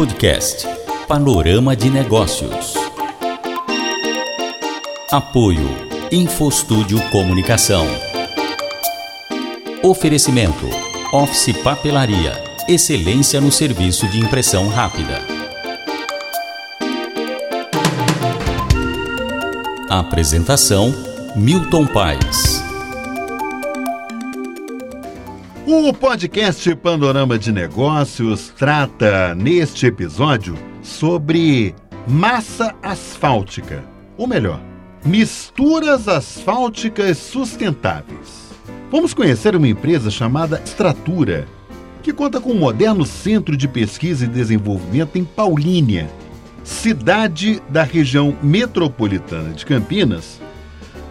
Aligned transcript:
Podcast 0.00 0.66
Panorama 1.06 1.76
de 1.76 1.90
Negócios. 1.90 2.72
Apoio 5.12 5.68
Infostúdio 6.10 6.98
Comunicação. 7.10 7.84
Oferecimento 9.82 10.64
Office 11.12 11.52
Papelaria. 11.62 12.32
Excelência 12.66 13.42
no 13.42 13.52
serviço 13.52 14.08
de 14.08 14.18
impressão 14.18 14.68
rápida. 14.68 15.20
Apresentação 19.90 20.94
Milton 21.36 21.86
Paes. 21.86 22.59
O 25.72 25.94
podcast 25.94 26.74
Panorama 26.74 27.38
de 27.38 27.52
Negócios 27.52 28.52
trata 28.58 29.36
neste 29.36 29.86
episódio 29.86 30.58
sobre 30.82 31.76
massa 32.08 32.74
asfáltica, 32.82 33.84
ou 34.18 34.26
melhor, 34.26 34.60
misturas 35.04 36.08
asfálticas 36.08 37.18
sustentáveis. 37.18 38.50
Vamos 38.90 39.14
conhecer 39.14 39.54
uma 39.54 39.68
empresa 39.68 40.10
chamada 40.10 40.60
Stratura, 40.64 41.46
que 42.02 42.12
conta 42.12 42.40
com 42.40 42.50
um 42.50 42.58
moderno 42.58 43.06
centro 43.06 43.56
de 43.56 43.68
pesquisa 43.68 44.24
e 44.24 44.28
desenvolvimento 44.28 45.16
em 45.16 45.24
Paulínia, 45.24 46.10
cidade 46.64 47.62
da 47.68 47.84
região 47.84 48.36
metropolitana 48.42 49.50
de 49.50 49.64
Campinas, 49.64 50.40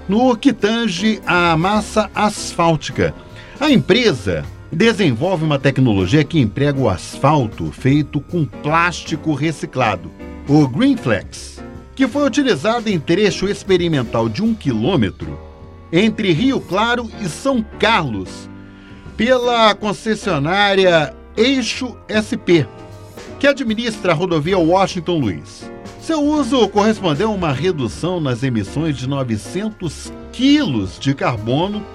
no 0.08 0.36
que 0.36 0.52
tange 0.52 1.22
a 1.26 1.56
massa 1.56 2.12
asfáltica. 2.14 3.16
A 3.58 3.70
empresa 3.70 4.46
desenvolve 4.72 5.44
uma 5.44 5.58
tecnologia 5.58 6.24
que 6.24 6.40
emprega 6.40 6.80
o 6.80 6.90
asfalto 6.90 7.72
feito 7.72 8.20
com 8.22 8.46
plástico 8.46 9.34
reciclado, 9.34 10.12
o 10.48 10.68
Greenflex, 10.68 11.64
que 11.96 12.08
foi 12.08 12.26
utilizado 12.26 12.90
em 12.90 13.00
trecho 13.00 13.48
experimental 13.48 14.30
de 14.30 14.44
um 14.44 14.54
quilômetro 14.54 15.40
entre 15.92 16.32
Rio 16.32 16.62
Claro 16.62 17.10
e 17.20 17.28
São 17.28 17.66
Carlos 17.80 18.50
pela 19.18 19.74
concessionária 19.76 21.14
Eixo 21.36 21.98
SP, 22.08 22.68
que 23.40 23.48
administra 23.48 24.12
a 24.12 24.16
rodovia 24.16 24.58
Washington 24.58 25.20
Luiz. 25.20 25.70
Seu 26.02 26.24
uso 26.24 26.68
correspondeu 26.70 27.30
a 27.30 27.34
uma 27.34 27.52
redução 27.52 28.20
nas 28.20 28.44
emissões 28.44 28.98
de 28.98 29.08
900 29.08 30.12
quilos 30.32 30.98
de 31.00 31.14
carbono, 31.14 31.86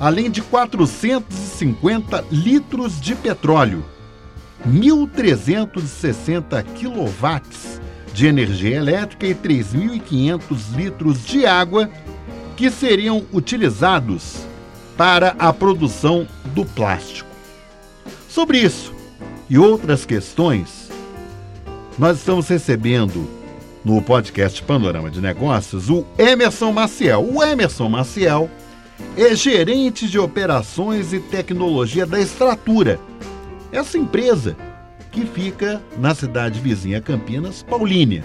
além 0.00 0.28
de 0.30 0.40
450 0.40 2.24
litros 2.32 2.98
de 2.98 3.14
petróleo, 3.14 3.84
1.360 4.66 6.64
quilowatts 6.74 7.78
de 8.14 8.26
energia 8.26 8.76
elétrica 8.76 9.26
e 9.26 9.34
3.500 9.34 10.74
litros 10.74 11.24
de 11.26 11.44
água 11.44 11.90
que 12.56 12.70
seriam 12.70 13.26
utilizados 13.30 14.46
para 14.96 15.36
a 15.38 15.52
produção 15.52 16.26
do 16.54 16.64
plástico. 16.64 17.28
Sobre 18.28 18.58
isso 18.58 18.94
e 19.48 19.58
outras 19.58 20.06
questões, 20.06 20.90
nós 21.98 22.18
estamos 22.18 22.48
recebendo 22.48 23.28
no 23.84 24.00
podcast 24.00 24.62
Panorama 24.62 25.10
de 25.10 25.20
Negócios 25.20 25.90
o 25.90 26.06
Emerson 26.18 26.72
Maciel. 26.72 27.22
O 27.22 27.42
Emerson 27.42 27.88
Maciel 27.88 28.50
é 29.16 29.34
gerente 29.34 30.08
de 30.08 30.18
operações 30.18 31.12
e 31.12 31.20
tecnologia 31.20 32.06
da 32.06 32.20
Estratura, 32.20 32.98
essa 33.72 33.98
empresa 33.98 34.56
que 35.10 35.26
fica 35.26 35.82
na 35.98 36.14
cidade 36.14 36.60
vizinha 36.60 37.00
Campinas, 37.00 37.62
Paulínia. 37.62 38.22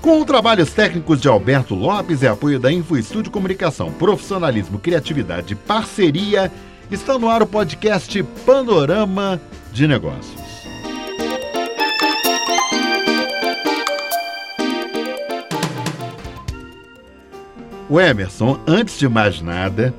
Com 0.00 0.24
trabalhos 0.24 0.72
técnicos 0.72 1.20
de 1.20 1.28
Alberto 1.28 1.74
Lopes 1.74 2.22
e 2.22 2.26
apoio 2.26 2.58
da 2.58 2.70
Info 2.72 2.96
Estúdio 2.96 3.32
Comunicação, 3.32 3.92
profissionalismo, 3.92 4.78
criatividade 4.78 5.54
e 5.54 5.56
parceria, 5.56 6.50
está 6.90 7.18
no 7.18 7.28
ar 7.28 7.42
o 7.42 7.46
podcast 7.46 8.22
Panorama 8.44 9.40
de 9.72 9.88
Negócios. 9.88 10.45
O 17.88 18.00
Emerson, 18.00 18.58
antes 18.66 18.98
de 18.98 19.08
mais 19.08 19.40
nada, 19.40 19.94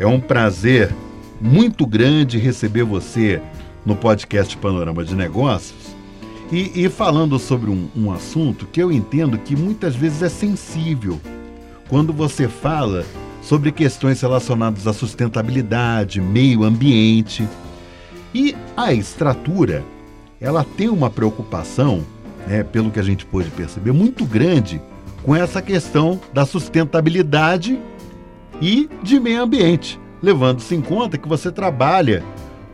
é 0.00 0.06
um 0.06 0.18
prazer 0.18 0.92
muito 1.40 1.86
grande 1.86 2.38
receber 2.38 2.82
você 2.82 3.40
no 3.86 3.94
podcast 3.94 4.56
Panorama 4.56 5.04
de 5.04 5.14
Negócios 5.14 5.94
e, 6.50 6.72
e 6.74 6.88
falando 6.88 7.38
sobre 7.38 7.70
um, 7.70 7.88
um 7.94 8.10
assunto 8.10 8.66
que 8.66 8.82
eu 8.82 8.90
entendo 8.90 9.38
que 9.38 9.54
muitas 9.54 9.94
vezes 9.94 10.22
é 10.22 10.28
sensível 10.28 11.20
quando 11.88 12.12
você 12.12 12.48
fala 12.48 13.06
sobre 13.40 13.70
questões 13.70 14.20
relacionadas 14.20 14.88
à 14.88 14.92
sustentabilidade, 14.92 16.20
meio 16.20 16.64
ambiente. 16.64 17.46
E 18.34 18.56
a 18.76 18.92
extratura, 18.92 19.84
ela 20.40 20.64
tem 20.64 20.88
uma 20.88 21.10
preocupação, 21.10 22.02
né, 22.44 22.64
pelo 22.64 22.90
que 22.90 22.98
a 22.98 23.04
gente 23.04 23.24
pôde 23.24 23.50
perceber, 23.50 23.92
muito 23.92 24.24
grande 24.24 24.80
com 25.24 25.34
essa 25.34 25.62
questão 25.62 26.20
da 26.32 26.44
sustentabilidade 26.44 27.78
e 28.60 28.88
de 29.02 29.18
meio 29.18 29.42
ambiente, 29.42 29.98
levando-se 30.22 30.74
em 30.74 30.80
conta 30.80 31.18
que 31.18 31.26
você 31.26 31.50
trabalha 31.50 32.22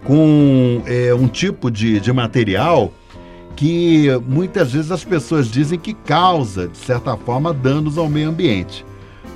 com 0.05 0.83
é, 0.87 1.15
um 1.15 1.29
tipo 1.29 1.71
de, 1.71 2.01
de 2.01 2.13
material 2.13 2.93
que 3.55 4.09
muitas 4.27 4.73
vezes 4.73 4.91
as 4.91 5.05
pessoas 5.05 5.47
dizem 5.49 5.79
que 5.79 5.95
causa, 5.95 6.69
de 6.69 6.79
certa 6.79 7.17
forma, 7.17 7.53
danos 7.53 7.99
ao 7.99 8.09
meio 8.09 8.31
ambiente. 8.31 8.85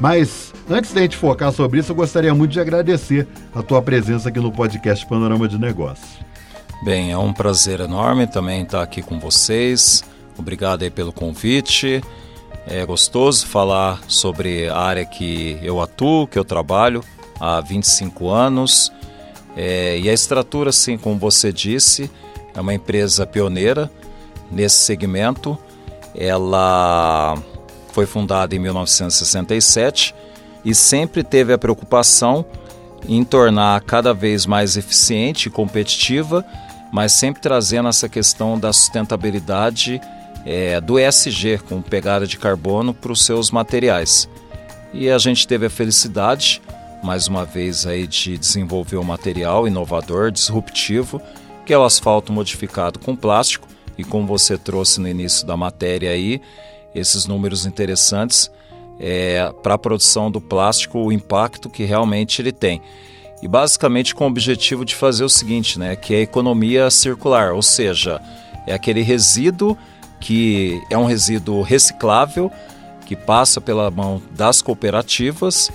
Mas 0.00 0.52
antes 0.68 0.92
da 0.92 1.02
gente 1.02 1.16
focar 1.16 1.52
sobre 1.52 1.80
isso, 1.80 1.92
eu 1.92 1.96
gostaria 1.96 2.34
muito 2.34 2.52
de 2.52 2.60
agradecer 2.60 3.28
a 3.54 3.62
tua 3.62 3.82
presença 3.82 4.28
aqui 4.28 4.40
no 4.40 4.50
podcast 4.50 5.06
Panorama 5.06 5.46
de 5.46 5.58
Negócios. 5.58 6.18
Bem, 6.84 7.12
é 7.12 7.18
um 7.18 7.32
prazer 7.32 7.80
enorme 7.80 8.26
também 8.26 8.62
estar 8.62 8.82
aqui 8.82 9.02
com 9.02 9.20
vocês. 9.20 10.02
Obrigado 10.36 10.82
aí 10.82 10.90
pelo 10.90 11.12
convite. 11.12 12.02
É 12.66 12.84
gostoso 12.86 13.46
falar 13.46 14.00
sobre 14.08 14.68
a 14.68 14.78
área 14.78 15.04
que 15.04 15.58
eu 15.62 15.82
atuo, 15.82 16.26
que 16.26 16.38
eu 16.38 16.44
trabalho 16.44 17.04
há 17.38 17.60
25 17.60 18.30
anos. 18.30 18.90
É, 19.54 19.98
e 19.98 20.08
a 20.08 20.12
Estratura, 20.12 20.70
assim 20.70 20.96
como 20.96 21.18
você 21.18 21.52
disse, 21.52 22.10
é 22.54 22.60
uma 22.60 22.72
empresa 22.72 23.26
pioneira 23.26 23.90
nesse 24.50 24.76
segmento. 24.76 25.58
Ela 26.14 27.36
foi 27.92 28.06
fundada 28.06 28.56
em 28.56 28.58
1967 28.58 30.14
e 30.64 30.74
sempre 30.74 31.22
teve 31.22 31.52
a 31.52 31.58
preocupação 31.58 32.46
em 33.06 33.22
tornar 33.22 33.78
cada 33.82 34.14
vez 34.14 34.46
mais 34.46 34.78
eficiente 34.78 35.48
e 35.48 35.50
competitiva, 35.50 36.42
mas 36.90 37.12
sempre 37.12 37.42
trazendo 37.42 37.90
essa 37.90 38.08
questão 38.08 38.58
da 38.58 38.72
sustentabilidade 38.72 40.00
é, 40.44 40.80
do 40.80 40.98
ESG, 40.98 41.58
com 41.68 41.80
pegada 41.80 42.26
de 42.26 42.38
carbono 42.38 42.92
para 42.92 43.12
os 43.12 43.24
seus 43.24 43.50
materiais. 43.50 44.28
E 44.92 45.10
a 45.10 45.18
gente 45.18 45.46
teve 45.46 45.66
a 45.66 45.70
felicidade, 45.70 46.62
mais 47.02 47.26
uma 47.26 47.44
vez, 47.44 47.86
aí, 47.86 48.06
de 48.06 48.38
desenvolver 48.38 48.96
um 48.96 49.04
material 49.04 49.66
inovador, 49.66 50.30
disruptivo, 50.30 51.20
que 51.64 51.72
é 51.72 51.78
o 51.78 51.84
asfalto 51.84 52.32
modificado 52.32 52.98
com 52.98 53.16
plástico. 53.16 53.66
E 53.96 54.04
como 54.04 54.26
você 54.26 54.58
trouxe 54.58 55.00
no 55.00 55.08
início 55.08 55.46
da 55.46 55.56
matéria 55.56 56.10
aí, 56.10 56.40
esses 56.94 57.26
números 57.26 57.66
interessantes 57.66 58.50
é, 58.98 59.52
para 59.62 59.74
a 59.74 59.78
produção 59.78 60.30
do 60.30 60.40
plástico, 60.40 60.98
o 60.98 61.12
impacto 61.12 61.68
que 61.68 61.84
realmente 61.84 62.40
ele 62.40 62.52
tem. 62.52 62.80
E 63.42 63.48
basicamente 63.48 64.14
com 64.14 64.24
o 64.24 64.28
objetivo 64.28 64.84
de 64.84 64.94
fazer 64.94 65.24
o 65.24 65.28
seguinte, 65.28 65.78
né, 65.78 65.96
que 65.96 66.14
é 66.14 66.18
a 66.18 66.22
economia 66.22 66.90
circular, 66.90 67.52
ou 67.52 67.62
seja, 67.62 68.20
é 68.66 68.72
aquele 68.72 69.02
resíduo 69.02 69.76
que 70.24 70.82
é 70.88 70.96
um 70.96 71.04
resíduo 71.04 71.60
reciclável 71.60 72.50
que 73.04 73.14
passa 73.14 73.60
pela 73.60 73.90
mão 73.90 74.22
das 74.30 74.62
cooperativas, 74.62 75.70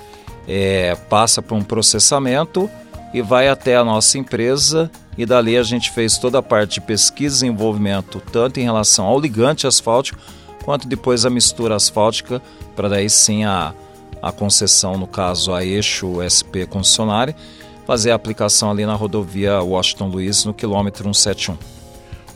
é, 0.47 0.95
passa 1.07 1.39
por 1.39 1.55
um 1.55 1.61
processamento 1.61 2.67
e 3.13 3.21
vai 3.21 3.47
até 3.47 3.75
a 3.75 3.85
nossa 3.85 4.17
empresa 4.17 4.89
e 5.15 5.23
dali 5.23 5.55
a 5.55 5.61
gente 5.61 5.91
fez 5.91 6.17
toda 6.17 6.39
a 6.39 6.41
parte 6.41 6.75
de 6.75 6.81
pesquisa 6.81 7.45
e 7.45 7.49
desenvolvimento, 7.49 8.19
tanto 8.31 8.59
em 8.59 8.63
relação 8.63 9.05
ao 9.05 9.19
ligante 9.19 9.67
asfáltico, 9.67 10.19
quanto 10.65 10.87
depois 10.87 11.27
a 11.27 11.29
mistura 11.29 11.75
asfáltica, 11.75 12.41
para 12.75 12.89
daí 12.89 13.07
sim 13.07 13.43
a, 13.45 13.71
a 14.19 14.31
concessão, 14.31 14.97
no 14.97 15.05
caso 15.05 15.53
a 15.53 15.63
eixo 15.63 16.23
SP 16.25 16.65
concessionária, 16.67 17.35
fazer 17.85 18.09
a 18.09 18.15
aplicação 18.15 18.71
ali 18.71 18.83
na 18.83 18.95
rodovia 18.95 19.61
Washington 19.61 20.07
Luiz, 20.07 20.43
no 20.43 20.55
quilômetro 20.55 21.03
171. 21.03 21.78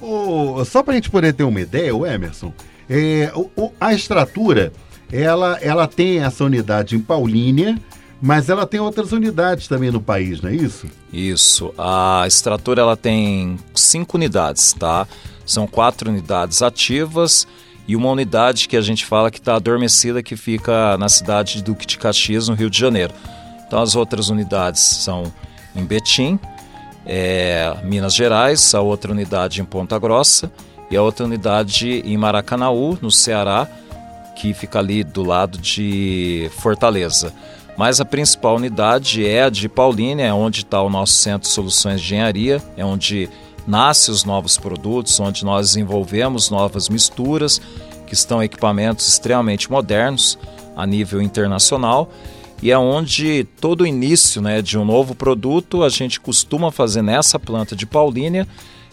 Oh, 0.06 0.66
só 0.66 0.84
para 0.84 0.92
a 0.92 0.96
gente 0.96 1.10
poder 1.10 1.32
ter 1.34 1.46
uma 1.46 1.62
ideia, 1.62 1.96
o 1.96 2.06
Emerson, 2.06 2.52
é, 2.90 3.32
o, 3.34 3.72
a 3.80 3.94
estrutura, 3.94 4.74
ela, 5.10 5.58
ela 5.62 5.88
tem 5.88 6.20
essa 6.20 6.44
unidade 6.44 6.98
em 6.98 7.00
Paulínia, 7.00 7.80
mas 8.22 8.50
ela 8.50 8.68
tem 8.68 8.82
outras 8.82 9.14
unidades 9.14 9.66
também 9.66 9.92
no 9.92 10.02
país, 10.02 10.42
não 10.42 10.50
é 10.50 10.56
isso? 10.56 10.88
Isso. 11.12 11.74
A 11.78 12.26
estrutura 12.28 12.82
ela 12.82 12.98
tem 12.98 13.58
cinco 13.74 14.18
unidades, 14.18 14.74
tá? 14.74 15.08
São 15.46 15.66
quatro 15.66 16.10
unidades 16.10 16.62
ativas 16.62 17.48
e 17.88 17.96
uma 17.96 18.10
unidade 18.10 18.68
que 18.68 18.76
a 18.76 18.82
gente 18.82 19.06
fala 19.06 19.32
que 19.32 19.40
está 19.40 19.56
adormecida, 19.56 20.22
que 20.22 20.36
fica 20.36 20.98
na 20.98 21.08
cidade 21.08 21.54
de 21.54 21.64
Duque 21.64 21.86
de 21.86 21.98
Caxias, 21.98 22.50
no 22.50 22.56
Rio 22.56 22.70
de 22.70 22.78
Janeiro. 22.78 23.14
Então 23.66 23.82
as 23.82 23.96
outras 23.96 24.28
unidades 24.28 24.82
são 24.82 25.32
em 25.74 25.86
Betim, 25.86 26.38
é, 27.06 27.76
Minas 27.84 28.14
Gerais, 28.14 28.74
a 28.74 28.82
outra 28.82 29.12
unidade 29.12 29.62
em 29.62 29.66
Ponta 29.66 29.98
Grossa 30.00 30.52
e 30.90 30.96
a 30.96 31.02
outra 31.02 31.26
unidade 31.26 32.02
em 32.06 32.18
Maracanaú, 32.18 32.98
no 33.02 33.12
Ceará, 33.12 33.68
que 34.36 34.54
fica 34.54 34.80
ali 34.80 35.04
do 35.04 35.24
lado 35.24 35.58
de 35.58 36.50
Fortaleza. 36.60 37.34
Mas 37.76 38.00
a 38.00 38.06
principal 38.06 38.56
unidade 38.56 39.26
é 39.26 39.44
a 39.44 39.50
de 39.50 39.68
Paulínia, 39.68 40.26
é 40.26 40.34
onde 40.34 40.62
está 40.62 40.82
o 40.82 40.90
nosso 40.90 41.14
Centro 41.14 41.48
de 41.48 41.54
Soluções 41.54 42.00
de 42.00 42.08
Engenharia, 42.08 42.62
é 42.78 42.86
onde 42.86 43.30
nascem 43.66 44.14
os 44.14 44.24
novos 44.24 44.58
produtos, 44.58 45.20
onde 45.20 45.44
nós 45.44 45.70
desenvolvemos 45.70 46.50
novas 46.50 46.90
misturas, 46.90 47.60
que 48.06 48.14
estão 48.14 48.44
equipamentos 48.44 49.08
extremamente 49.08 49.72
modernos 49.72 50.38
a 50.76 50.86
nível 50.86 51.22
internacional 51.22 52.10
e 52.62 52.72
é 52.72 52.78
onde 52.78 53.46
todo 53.60 53.82
o 53.82 53.88
início 53.88 54.42
né, 54.42 54.62
de 54.62 54.78
um 54.78 54.86
novo 54.86 55.16
produto 55.16 55.84
a 55.84 55.90
gente 55.90 56.20
costuma 56.20 56.72
fazer 56.72 57.02
nessa 57.02 57.38
planta 57.38 57.76
de 57.76 57.86
Paulínia 57.86 58.48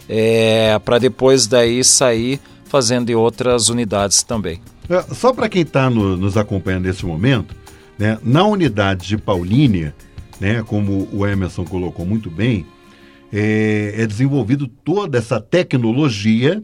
é, 0.09 0.77
para 0.79 0.99
depois 0.99 1.47
daí 1.47 1.83
sair 1.83 2.39
fazendo 2.65 3.09
em 3.09 3.15
outras 3.15 3.69
unidades 3.69 4.23
também. 4.23 4.61
É, 4.89 5.01
só 5.13 5.31
para 5.33 5.47
quem 5.47 5.61
está 5.61 5.89
no, 5.89 6.17
nos 6.17 6.37
acompanhando 6.37 6.85
nesse 6.85 7.05
momento, 7.05 7.55
né, 7.97 8.17
na 8.23 8.45
unidade 8.45 9.07
de 9.07 9.17
Paulínia, 9.17 9.95
né, 10.39 10.63
como 10.63 11.07
o 11.13 11.25
Emerson 11.25 11.63
colocou 11.63 12.05
muito 12.05 12.29
bem, 12.29 12.65
é, 13.31 13.93
é 13.97 14.07
desenvolvido 14.07 14.67
toda 14.67 15.17
essa 15.17 15.39
tecnologia 15.39 16.61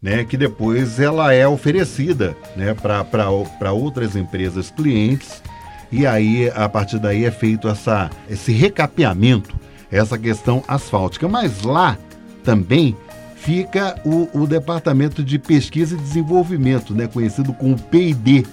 né, 0.00 0.24
que 0.24 0.36
depois 0.36 0.98
ela 1.00 1.32
é 1.32 1.46
oferecida 1.46 2.36
né, 2.56 2.74
para 2.74 3.72
outras 3.72 4.16
empresas 4.16 4.70
clientes 4.70 5.42
e 5.90 6.06
aí 6.06 6.50
a 6.54 6.68
partir 6.68 6.98
daí 6.98 7.24
é 7.24 7.30
feito 7.30 7.68
essa, 7.68 8.10
esse 8.28 8.52
recapeamento, 8.52 9.54
essa 9.90 10.18
questão 10.18 10.62
asfáltica. 10.68 11.28
Mas 11.28 11.62
lá 11.62 11.96
também 12.44 12.96
fica 13.36 13.96
o, 14.04 14.28
o 14.34 14.46
Departamento 14.46 15.22
de 15.22 15.38
Pesquisa 15.38 15.94
e 15.94 15.98
Desenvolvimento, 15.98 16.94
né, 16.94 17.06
conhecido 17.06 17.52
como 17.52 17.78
PID. 17.78 18.46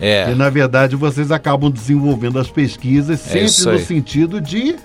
É. 0.00 0.30
E 0.30 0.34
na 0.34 0.48
verdade 0.48 0.96
vocês 0.96 1.30
acabam 1.30 1.70
desenvolvendo 1.70 2.38
as 2.38 2.48
pesquisas 2.48 3.20
é 3.34 3.46
sempre 3.48 3.74
é 3.74 3.78
no 3.78 3.84
sentido 3.84 4.40
de 4.40 4.76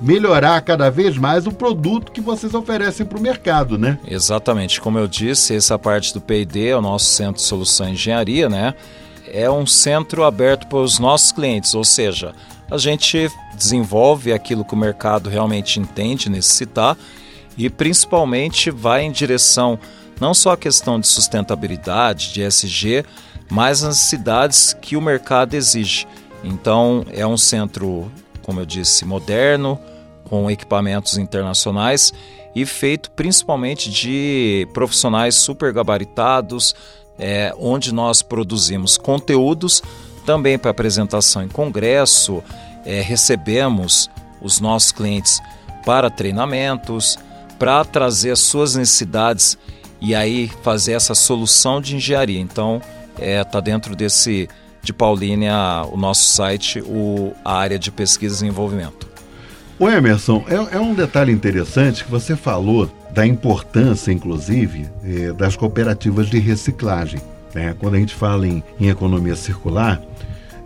melhorar 0.00 0.60
cada 0.62 0.88
vez 0.90 1.18
mais 1.18 1.46
o 1.46 1.52
produto 1.52 2.10
que 2.10 2.20
vocês 2.20 2.54
oferecem 2.54 3.04
para 3.04 3.18
o 3.18 3.20
mercado, 3.20 3.76
né? 3.76 3.98
Exatamente. 4.06 4.80
Como 4.80 4.98
eu 4.98 5.06
disse, 5.06 5.54
essa 5.54 5.78
parte 5.78 6.14
do 6.14 6.20
P&D 6.20 6.68
é 6.68 6.76
o 6.76 6.80
nosso 6.80 7.06
Centro 7.06 7.34
de 7.34 7.42
Solução 7.42 7.88
e 7.88 7.92
Engenharia, 7.92 8.48
né? 8.48 8.74
É 9.32 9.50
um 9.50 9.66
centro 9.66 10.24
aberto 10.24 10.66
para 10.66 10.78
os 10.78 10.98
nossos 10.98 11.32
clientes, 11.32 11.74
ou 11.74 11.84
seja, 11.84 12.34
a 12.70 12.78
gente 12.78 13.30
desenvolve 13.54 14.32
aquilo 14.32 14.64
que 14.64 14.74
o 14.74 14.76
mercado 14.76 15.30
realmente 15.30 15.78
entende 15.78 16.28
necessitar 16.28 16.96
e 17.56 17.68
principalmente 17.68 18.70
vai 18.70 19.02
em 19.02 19.12
direção 19.12 19.78
não 20.20 20.34
só 20.34 20.52
à 20.52 20.56
questão 20.56 21.00
de 21.00 21.06
sustentabilidade, 21.06 22.32
de 22.32 22.42
SG, 22.42 23.04
mas 23.50 23.82
as 23.82 23.96
necessidades 23.96 24.76
que 24.80 24.96
o 24.96 25.00
mercado 25.00 25.54
exige. 25.54 26.06
Então, 26.44 27.04
é 27.10 27.26
um 27.26 27.36
centro, 27.36 28.10
como 28.42 28.60
eu 28.60 28.66
disse, 28.66 29.04
moderno, 29.04 29.78
com 30.24 30.50
equipamentos 30.50 31.18
internacionais 31.18 32.12
e 32.54 32.66
feito 32.66 33.10
principalmente 33.12 33.90
de 33.90 34.68
profissionais 34.72 35.34
super 35.34 35.72
gabaritados, 35.72 36.74
é, 37.20 37.54
onde 37.58 37.92
nós 37.92 38.22
produzimos 38.22 38.96
conteúdos 38.96 39.82
também 40.24 40.58
para 40.58 40.70
apresentação 40.70 41.42
em 41.42 41.48
congresso, 41.48 42.42
é, 42.84 43.00
recebemos 43.00 44.08
os 44.40 44.58
nossos 44.58 44.90
clientes 44.90 45.40
para 45.84 46.10
treinamentos, 46.10 47.18
para 47.58 47.84
trazer 47.84 48.30
as 48.30 48.40
suas 48.40 48.74
necessidades 48.74 49.58
e 50.00 50.14
aí 50.14 50.50
fazer 50.62 50.92
essa 50.92 51.14
solução 51.14 51.80
de 51.80 51.96
engenharia. 51.96 52.40
Então, 52.40 52.80
está 53.12 53.24
é, 53.24 53.44
tá 53.44 53.60
dentro 53.60 53.94
desse 53.94 54.48
de 54.82 54.94
Paulínia, 54.94 55.84
o 55.92 55.96
nosso 55.96 56.24
site, 56.24 56.80
o, 56.80 57.34
a 57.44 57.54
área 57.54 57.78
de 57.78 57.90
pesquisa 57.90 58.36
e 58.36 58.38
desenvolvimento. 58.38 59.08
O 59.78 59.88
Emerson, 59.88 60.44
é, 60.48 60.76
é, 60.76 60.80
um 60.80 60.94
detalhe 60.94 61.32
interessante 61.32 62.04
que 62.04 62.10
você 62.10 62.34
falou 62.34 62.90
da 63.12 63.26
importância, 63.26 64.12
inclusive, 64.12 64.88
é, 65.04 65.32
das 65.32 65.56
cooperativas 65.56 66.28
de 66.28 66.38
reciclagem. 66.38 67.20
Né? 67.54 67.74
Quando 67.78 67.94
a 67.94 67.98
gente 67.98 68.14
fala 68.14 68.46
em, 68.46 68.62
em 68.78 68.88
economia 68.88 69.34
circular, 69.36 70.00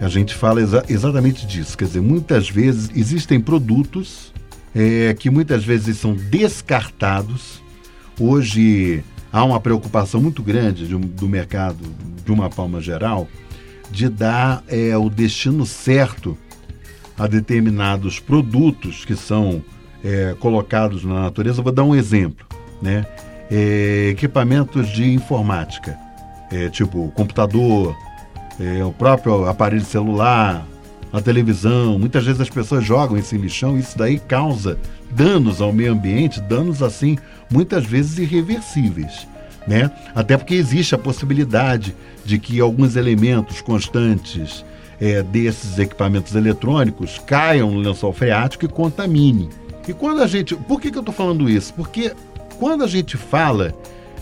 a 0.01 0.09
gente 0.09 0.35
fala 0.35 0.61
exa 0.61 0.85
exatamente 0.89 1.47
disso. 1.47 1.77
Quer 1.77 1.87
dizer, 1.87 2.01
muitas 2.01 2.49
vezes 2.51 2.91
existem 2.95 3.41
produtos 3.41 4.33
é, 4.75 5.15
que 5.15 5.31
muitas 5.31 5.65
vezes 5.65 5.99
são 5.99 6.15
descartados. 6.15 7.63
Hoje 8.19 9.03
há 9.33 9.45
uma 9.45 9.61
preocupação 9.61 10.21
muito 10.21 10.43
grande 10.43 10.87
de, 10.87 10.97
do 10.97 11.29
mercado, 11.29 11.79
de 12.25 12.33
uma 12.33 12.51
forma 12.51 12.81
geral, 12.81 13.29
de 13.91 14.09
dar 14.09 14.63
é, 14.69 14.97
o 14.97 15.09
destino 15.09 15.65
certo 15.65 16.37
a 17.17 17.27
determinados 17.27 18.19
produtos 18.19 19.05
que 19.05 19.15
são 19.15 19.63
é, 20.05 20.35
colocados 20.39 21.05
na 21.05 21.23
natureza. 21.23 21.63
Vou 21.63 21.73
dar 21.73 21.85
um 21.85 21.95
exemplo, 21.95 22.47
né? 22.83 23.07
É, 23.51 24.09
equipamentos 24.11 24.89
de 24.89 25.13
informática, 25.13 25.99
é, 26.51 26.69
tipo 26.69 27.11
computador, 27.15 27.97
é, 28.61 28.85
o 28.85 28.93
próprio 28.93 29.47
aparelho 29.47 29.85
celular, 29.85 30.67
a 31.13 31.21
televisão. 31.21 31.99
Muitas 31.99 32.25
vezes 32.25 32.41
as 32.41 32.51
pessoas 32.51 32.85
jogam 32.85 33.17
esse 33.17 33.37
lixão 33.37 33.77
e 33.77 33.81
isso 33.81 33.97
daí 33.97 34.19
causa 34.19 34.79
danos 35.11 35.61
ao 35.61 35.73
meio 35.73 35.93
ambiente, 35.93 36.41
danos 36.41 36.83
assim, 36.83 37.17
muitas 37.51 37.85
vezes 37.85 38.19
irreversíveis. 38.19 39.27
Né? 39.67 39.91
Até 40.15 40.37
porque 40.37 40.55
existe 40.55 40.95
a 40.95 40.99
possibilidade 40.99 41.95
de 42.25 42.39
que 42.39 42.61
alguns 42.61 42.97
elementos 42.97 43.63
constantes 43.63 44.65
é, 45.01 45.23
desses 45.23 45.79
equipamentos 45.79 46.35
eletrônicos 46.35 47.19
caiam 47.27 47.71
no 47.71 47.79
lençol 47.79 48.13
freático 48.13 48.65
e 48.65 48.69
contamine. 48.69 49.49
E 49.87 49.93
quando 49.93 50.23
a 50.23 50.27
gente. 50.27 50.55
Por 50.55 50.81
que, 50.81 50.91
que 50.91 50.97
eu 50.97 51.01
estou 51.01 51.15
falando 51.15 51.49
isso? 51.49 51.75
Porque 51.75 52.13
quando 52.59 52.85
a 52.85 52.87
gente 52.87 53.17
fala 53.17 53.75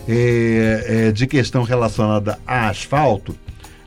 é, 0.07 0.85
é, 0.87 1.11
de 1.11 1.27
questão 1.27 1.63
relacionada 1.63 2.37
a 2.45 2.69
asfalto, 2.69 3.35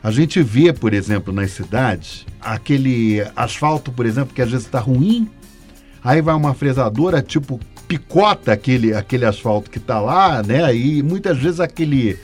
a 0.02 0.10
gente 0.10 0.42
vê, 0.42 0.72
por 0.72 0.94
exemplo, 0.94 1.32
nas 1.32 1.50
cidades, 1.50 2.24
aquele 2.40 3.26
asfalto, 3.34 3.90
por 3.90 4.06
exemplo, 4.06 4.34
que 4.34 4.40
às 4.40 4.50
vezes 4.50 4.66
está 4.66 4.78
ruim, 4.78 5.28
aí 6.02 6.22
vai 6.22 6.34
uma 6.34 6.54
fresadora, 6.54 7.20
tipo, 7.20 7.58
picota 7.88 8.52
aquele, 8.52 8.94
aquele 8.94 9.24
asfalto 9.24 9.70
que 9.70 9.78
está 9.78 10.00
lá, 10.00 10.42
né? 10.42 10.74
E 10.74 11.02
muitas 11.02 11.36
vezes 11.38 11.60
aquele, 11.60 12.18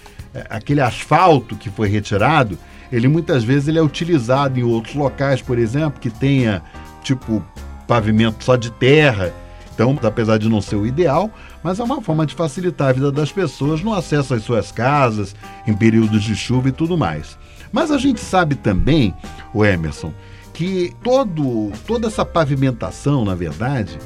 aquele 0.49 0.81
asfalto 0.81 1.57
que 1.57 1.71
foi 1.71 1.89
retirado, 1.89 2.57
ele 2.91 3.09
muitas 3.09 3.43
vezes 3.43 3.69
ele 3.69 3.79
é 3.79 3.83
utilizado 3.83 4.61
em 4.61 4.63
outros 4.63 4.95
locais, 4.95 5.43
por 5.43 5.59
exemplo, 5.59 6.01
que 6.01 6.11
tenha, 6.11 6.63
tipo, 7.03 7.45
pavimento 7.87 8.45
só 8.45 8.57
de 8.57 8.71
terra. 8.71 9.33
Então, 9.75 9.99
apesar 10.03 10.39
de 10.39 10.49
não 10.49 10.61
ser 10.61 10.77
o 10.77 10.87
ideal, 10.87 11.31
mas 11.63 11.81
é 11.81 11.85
uma 11.85 12.03
forma 12.03 12.27
de 12.27 12.35
facilitar 12.35 12.89
a 12.89 12.93
vida 12.93 13.11
das 13.11 13.33
pessoas 13.33 13.83
no 13.83 13.95
acesso 13.95 14.35
às 14.35 14.43
suas 14.43 14.71
casas, 14.71 15.35
em 15.67 15.75
períodos 15.75 16.23
de 16.23 16.37
chuva 16.37 16.69
e 16.69 16.73
tudo 16.73 16.97
mais. 16.97 17.39
Mas 17.73 17.91
a 17.91 17.99
gente 17.99 18.21
sabe 18.21 18.55
também, 18.55 19.15
o 19.55 19.65
Emerson, 19.65 20.13
que 20.53 20.95
todo, 21.03 21.73
toda 21.87 22.09
essa 22.09 22.25
pavimentação, 22.25 23.25
na 23.25 23.35
verdade, 23.35 23.99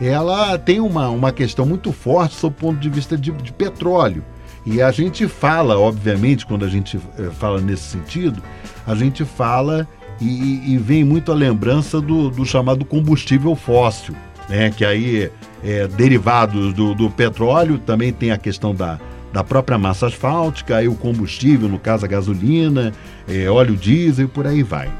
ela 0.00 0.58
tem 0.58 0.80
uma, 0.80 1.10
uma 1.10 1.30
questão 1.30 1.66
muito 1.66 1.92
forte 1.92 2.34
sob 2.34 2.54
o 2.56 2.58
ponto 2.58 2.80
de 2.80 2.88
vista 2.88 3.16
de, 3.18 3.30
de 3.30 3.52
petróleo. 3.52 4.24
E 4.64 4.80
a 4.80 4.90
gente 4.90 5.28
fala, 5.28 5.78
obviamente, 5.78 6.46
quando 6.46 6.64
a 6.64 6.68
gente 6.68 6.98
eh, 7.18 7.30
fala 7.38 7.60
nesse 7.60 7.82
sentido, 7.82 8.42
a 8.86 8.94
gente 8.94 9.24
fala 9.24 9.86
e, 10.20 10.74
e 10.74 10.76
vem 10.76 11.02
muito 11.02 11.32
a 11.32 11.34
lembrança 11.34 12.00
do, 12.00 12.30
do, 12.30 12.44
chamado 12.44 12.84
combustível 12.84 13.54
fóssil, 13.56 14.14
né? 14.50 14.70
que 14.70 14.84
aí 14.84 15.30
é 15.64 15.86
derivado 15.86 16.72
do, 16.72 16.94
do 16.94 17.08
petróleo, 17.08 17.78
também 17.78 18.12
tem 18.12 18.32
a 18.32 18.36
questão 18.36 18.74
da, 18.74 18.98
da 19.32 19.44
própria 19.44 19.78
massa 19.78 20.08
asfáltica, 20.08 20.76
aí 20.76 20.88
o 20.88 20.94
combustível, 20.94 21.68
no 21.68 21.78
caso 21.78 22.04
a 22.04 22.08
gasolina, 22.08 22.92
é, 23.28 23.48
óleo 23.48 23.76
diesel 23.76 24.26
e 24.26 24.28
por 24.28 24.46
aí 24.46 24.62
vai. 24.62 24.90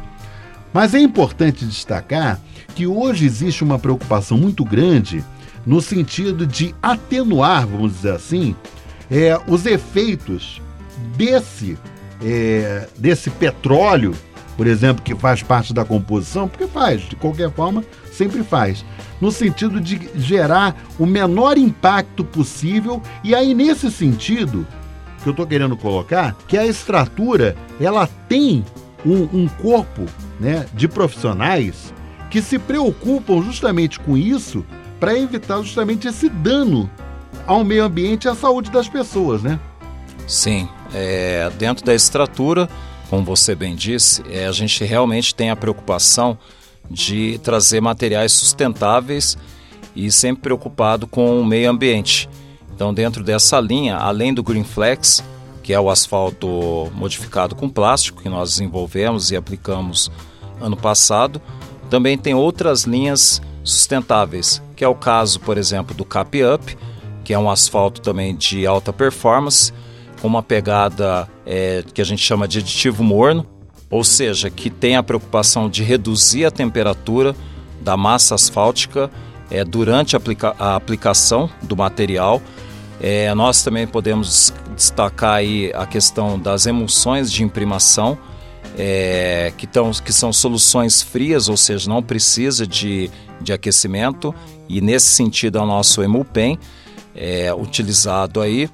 Mas 0.72 0.94
é 0.94 1.00
importante 1.00 1.66
destacar 1.66 2.40
que 2.74 2.86
hoje 2.86 3.26
existe 3.26 3.64
uma 3.64 3.78
preocupação 3.78 4.38
muito 4.38 4.64
grande 4.64 5.24
no 5.66 5.80
sentido 5.80 6.46
de 6.46 6.74
atenuar, 6.80 7.66
vamos 7.66 7.92
dizer 7.94 8.12
assim, 8.12 8.54
é, 9.10 9.38
os 9.48 9.66
efeitos 9.66 10.62
desse, 11.16 11.76
é, 12.24 12.86
desse 12.96 13.28
petróleo, 13.30 14.14
por 14.56 14.66
exemplo, 14.66 15.02
que 15.02 15.14
faz 15.14 15.42
parte 15.42 15.74
da 15.74 15.84
composição, 15.84 16.48
porque 16.48 16.66
faz, 16.66 17.02
de 17.02 17.16
qualquer 17.16 17.50
forma, 17.50 17.82
sempre 18.12 18.44
faz. 18.44 18.84
No 19.20 19.30
sentido 19.30 19.80
de 19.80 20.08
gerar 20.14 20.76
o 20.98 21.06
menor 21.06 21.58
impacto 21.58 22.24
possível. 22.24 23.02
E 23.22 23.34
aí, 23.34 23.54
nesse 23.54 23.90
sentido, 23.90 24.66
que 25.22 25.28
eu 25.28 25.32
estou 25.32 25.46
querendo 25.46 25.76
colocar, 25.76 26.34
que 26.48 26.56
a 26.56 26.66
extratura 26.66 27.56
ela 27.80 28.08
tem 28.28 28.64
um, 29.04 29.22
um 29.32 29.48
corpo 29.48 30.06
né, 30.38 30.66
de 30.72 30.88
profissionais 30.88 31.92
que 32.30 32.40
se 32.40 32.58
preocupam 32.58 33.42
justamente 33.42 33.98
com 33.98 34.16
isso 34.16 34.64
para 34.98 35.18
evitar 35.18 35.58
justamente 35.62 36.06
esse 36.06 36.28
dano 36.28 36.88
ao 37.46 37.64
meio 37.64 37.84
ambiente 37.84 38.24
e 38.24 38.28
à 38.28 38.34
saúde 38.34 38.70
das 38.70 38.88
pessoas, 38.88 39.42
né? 39.42 39.58
Sim, 40.26 40.68
é, 40.94 41.50
dentro 41.58 41.84
da 41.84 41.94
extratura, 41.94 42.68
como 43.08 43.24
você 43.24 43.54
bem 43.54 43.74
disse, 43.74 44.22
é, 44.30 44.46
a 44.46 44.52
gente 44.52 44.84
realmente 44.84 45.34
tem 45.34 45.50
a 45.50 45.56
preocupação 45.56 46.38
de 46.90 47.38
trazer 47.42 47.80
materiais 47.80 48.32
sustentáveis 48.32 49.38
e 49.94 50.10
sempre 50.10 50.42
preocupado 50.42 51.06
com 51.06 51.40
o 51.40 51.44
meio 51.44 51.70
ambiente. 51.70 52.28
Então, 52.74 52.92
dentro 52.92 53.22
dessa 53.22 53.60
linha, 53.60 53.96
além 53.96 54.32
do 54.34 54.42
Green 54.42 54.64
Flex, 54.64 55.22
que 55.62 55.72
é 55.72 55.78
o 55.80 55.90
asfalto 55.90 56.90
modificado 56.94 57.54
com 57.54 57.68
plástico 57.68 58.22
que 58.22 58.28
nós 58.28 58.50
desenvolvemos 58.50 59.30
e 59.30 59.36
aplicamos 59.36 60.10
ano 60.60 60.76
passado, 60.76 61.40
também 61.88 62.16
tem 62.16 62.34
outras 62.34 62.84
linhas 62.84 63.40
sustentáveis, 63.62 64.62
que 64.74 64.84
é 64.84 64.88
o 64.88 64.94
caso, 64.94 65.40
por 65.40 65.58
exemplo, 65.58 65.94
do 65.94 66.04
Cap 66.04 66.42
Up, 66.42 66.76
que 67.22 67.34
é 67.34 67.38
um 67.38 67.50
asfalto 67.50 68.00
também 68.00 68.34
de 68.34 68.66
alta 68.66 68.92
performance, 68.92 69.72
com 70.20 70.28
uma 70.28 70.42
pegada 70.42 71.28
é, 71.46 71.84
que 71.94 72.00
a 72.00 72.04
gente 72.04 72.22
chama 72.22 72.48
de 72.48 72.58
aditivo 72.58 73.02
morno, 73.02 73.46
ou 73.90 74.04
seja, 74.04 74.48
que 74.48 74.70
tem 74.70 74.94
a 74.94 75.02
preocupação 75.02 75.68
de 75.68 75.82
reduzir 75.82 76.44
a 76.44 76.50
temperatura 76.50 77.34
da 77.80 77.96
massa 77.96 78.36
asfáltica 78.36 79.10
é, 79.50 79.64
durante 79.64 80.14
a, 80.14 80.18
aplica 80.18 80.54
a, 80.58 80.76
aplicação 80.76 81.50
do 81.62 81.76
material. 81.76 82.40
É, 83.00 83.34
nós 83.34 83.64
também 83.64 83.86
podemos 83.86 84.54
destacar 84.76 85.34
aí 85.34 85.72
a 85.74 85.86
questão 85.86 86.38
das 86.38 86.66
emulsões 86.66 87.32
de 87.32 87.42
imprimação, 87.42 88.16
é, 88.78 89.52
que, 89.56 89.66
tão, 89.66 89.90
que 89.90 90.12
são 90.12 90.32
soluções 90.32 91.02
frias, 91.02 91.48
ou 91.48 91.56
seja, 91.56 91.88
não 91.90 92.02
precisa 92.02 92.66
de, 92.66 93.10
de 93.40 93.52
aquecimento, 93.52 94.32
e 94.68 94.80
nesse 94.80 95.08
sentido 95.08 95.58
é 95.58 95.62
o 95.62 95.66
nosso 95.66 96.02
Emulpen, 96.02 96.58
é, 97.16 97.52
utilizado 97.52 98.40
aí 98.40 98.70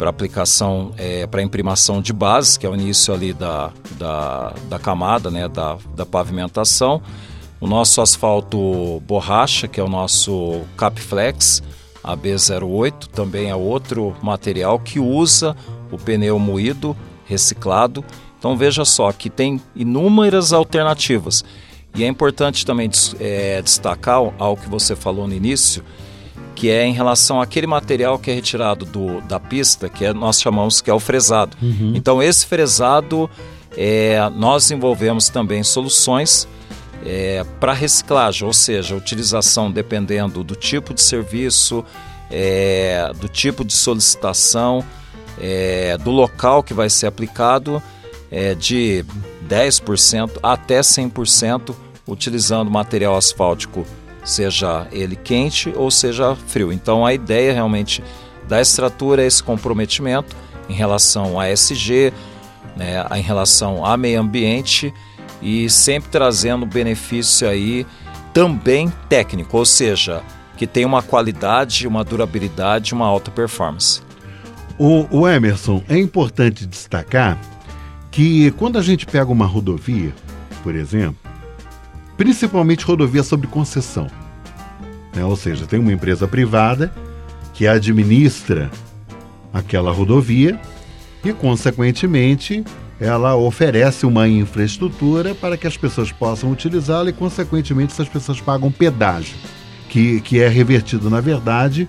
para 0.00 0.08
aplicação, 0.08 0.94
é, 0.96 1.26
para 1.26 1.42
imprimação 1.42 2.00
de 2.00 2.10
bases, 2.10 2.56
que 2.56 2.64
é 2.64 2.70
o 2.70 2.74
início 2.74 3.12
ali 3.12 3.34
da, 3.34 3.70
da, 3.98 4.54
da 4.66 4.78
camada, 4.78 5.30
né, 5.30 5.46
da, 5.46 5.76
da 5.94 6.06
pavimentação. 6.06 7.02
O 7.60 7.66
nosso 7.66 8.00
asfalto 8.00 9.02
borracha, 9.06 9.68
que 9.68 9.78
é 9.78 9.84
o 9.84 9.90
nosso 9.90 10.62
Capflex 10.74 11.62
AB08, 12.02 13.08
também 13.08 13.50
é 13.50 13.54
outro 13.54 14.16
material 14.22 14.78
que 14.78 14.98
usa 14.98 15.54
o 15.92 15.98
pneu 15.98 16.38
moído, 16.38 16.96
reciclado. 17.26 18.02
Então 18.38 18.56
veja 18.56 18.86
só 18.86 19.12
que 19.12 19.28
tem 19.28 19.60
inúmeras 19.76 20.54
alternativas. 20.54 21.44
E 21.94 22.04
é 22.04 22.06
importante 22.06 22.64
também 22.64 22.88
é, 23.20 23.60
destacar 23.60 24.16
algo 24.38 24.62
que 24.62 24.70
você 24.70 24.96
falou 24.96 25.28
no 25.28 25.34
início, 25.34 25.84
que 26.60 26.68
é 26.68 26.84
em 26.84 26.92
relação 26.92 27.40
àquele 27.40 27.66
material 27.66 28.18
que 28.18 28.30
é 28.30 28.34
retirado 28.34 28.84
do, 28.84 29.22
da 29.22 29.40
pista, 29.40 29.88
que 29.88 30.04
é, 30.04 30.12
nós 30.12 30.38
chamamos 30.38 30.82
que 30.82 30.90
é 30.90 30.92
o 30.92 31.00
fresado. 31.00 31.56
Uhum. 31.62 31.94
Então, 31.94 32.22
esse 32.22 32.44
fresado, 32.44 33.30
é, 33.74 34.20
nós 34.36 34.64
desenvolvemos 34.64 35.30
também 35.30 35.62
soluções 35.62 36.46
é, 37.02 37.42
para 37.58 37.72
reciclagem, 37.72 38.46
ou 38.46 38.52
seja, 38.52 38.94
utilização 38.94 39.72
dependendo 39.72 40.44
do 40.44 40.54
tipo 40.54 40.92
de 40.92 41.00
serviço, 41.00 41.82
é, 42.30 43.10
do 43.18 43.26
tipo 43.26 43.64
de 43.64 43.72
solicitação, 43.72 44.84
é, 45.40 45.96
do 45.96 46.10
local 46.10 46.62
que 46.62 46.74
vai 46.74 46.90
ser 46.90 47.06
aplicado, 47.06 47.82
é, 48.30 48.54
de 48.54 49.02
10% 49.48 50.38
até 50.42 50.80
100%, 50.80 51.74
utilizando 52.06 52.70
material 52.70 53.16
asfáltico 53.16 53.86
seja 54.24 54.86
ele 54.92 55.16
quente 55.16 55.72
ou 55.76 55.90
seja 55.90 56.34
frio. 56.34 56.72
Então 56.72 57.04
a 57.04 57.14
ideia 57.14 57.52
realmente 57.52 58.02
da 58.48 58.60
extratura 58.60 59.22
é 59.22 59.26
esse 59.26 59.42
comprometimento 59.42 60.36
em 60.68 60.74
relação 60.74 61.38
a 61.38 61.48
SG, 61.48 62.12
né, 62.76 63.04
em 63.16 63.22
relação 63.22 63.84
a 63.84 63.96
meio 63.96 64.20
ambiente 64.20 64.92
e 65.42 65.68
sempre 65.70 66.10
trazendo 66.10 66.66
benefício 66.66 67.48
aí 67.48 67.86
também 68.32 68.92
técnico, 69.08 69.56
ou 69.56 69.64
seja, 69.64 70.22
que 70.56 70.66
tem 70.66 70.84
uma 70.84 71.02
qualidade, 71.02 71.88
uma 71.88 72.04
durabilidade, 72.04 72.94
uma 72.94 73.06
alta 73.06 73.30
performance. 73.30 74.02
O, 74.78 75.06
o 75.10 75.28
Emerson, 75.28 75.82
é 75.88 75.98
importante 75.98 76.66
destacar 76.66 77.38
que 78.10 78.50
quando 78.52 78.78
a 78.78 78.82
gente 78.82 79.06
pega 79.06 79.30
uma 79.30 79.46
rodovia, 79.46 80.12
por 80.62 80.74
exemplo, 80.74 81.19
principalmente 82.20 82.84
rodovia 82.84 83.22
sobre 83.22 83.46
concessão. 83.46 84.06
Né? 85.16 85.24
Ou 85.24 85.34
seja, 85.36 85.66
tem 85.66 85.80
uma 85.80 85.90
empresa 85.90 86.28
privada 86.28 86.92
que 87.54 87.66
administra 87.66 88.70
aquela 89.54 89.90
rodovia 89.90 90.60
e, 91.24 91.32
consequentemente, 91.32 92.62
ela 93.00 93.34
oferece 93.36 94.04
uma 94.04 94.28
infraestrutura 94.28 95.34
para 95.34 95.56
que 95.56 95.66
as 95.66 95.78
pessoas 95.78 96.12
possam 96.12 96.52
utilizá-la 96.52 97.08
e, 97.08 97.14
consequentemente, 97.14 97.94
essas 97.94 98.06
pessoas 98.06 98.38
pagam 98.38 98.70
pedágio, 98.70 99.36
que, 99.88 100.20
que 100.20 100.42
é 100.42 100.48
revertido, 100.48 101.08
na 101.08 101.22
verdade, 101.22 101.88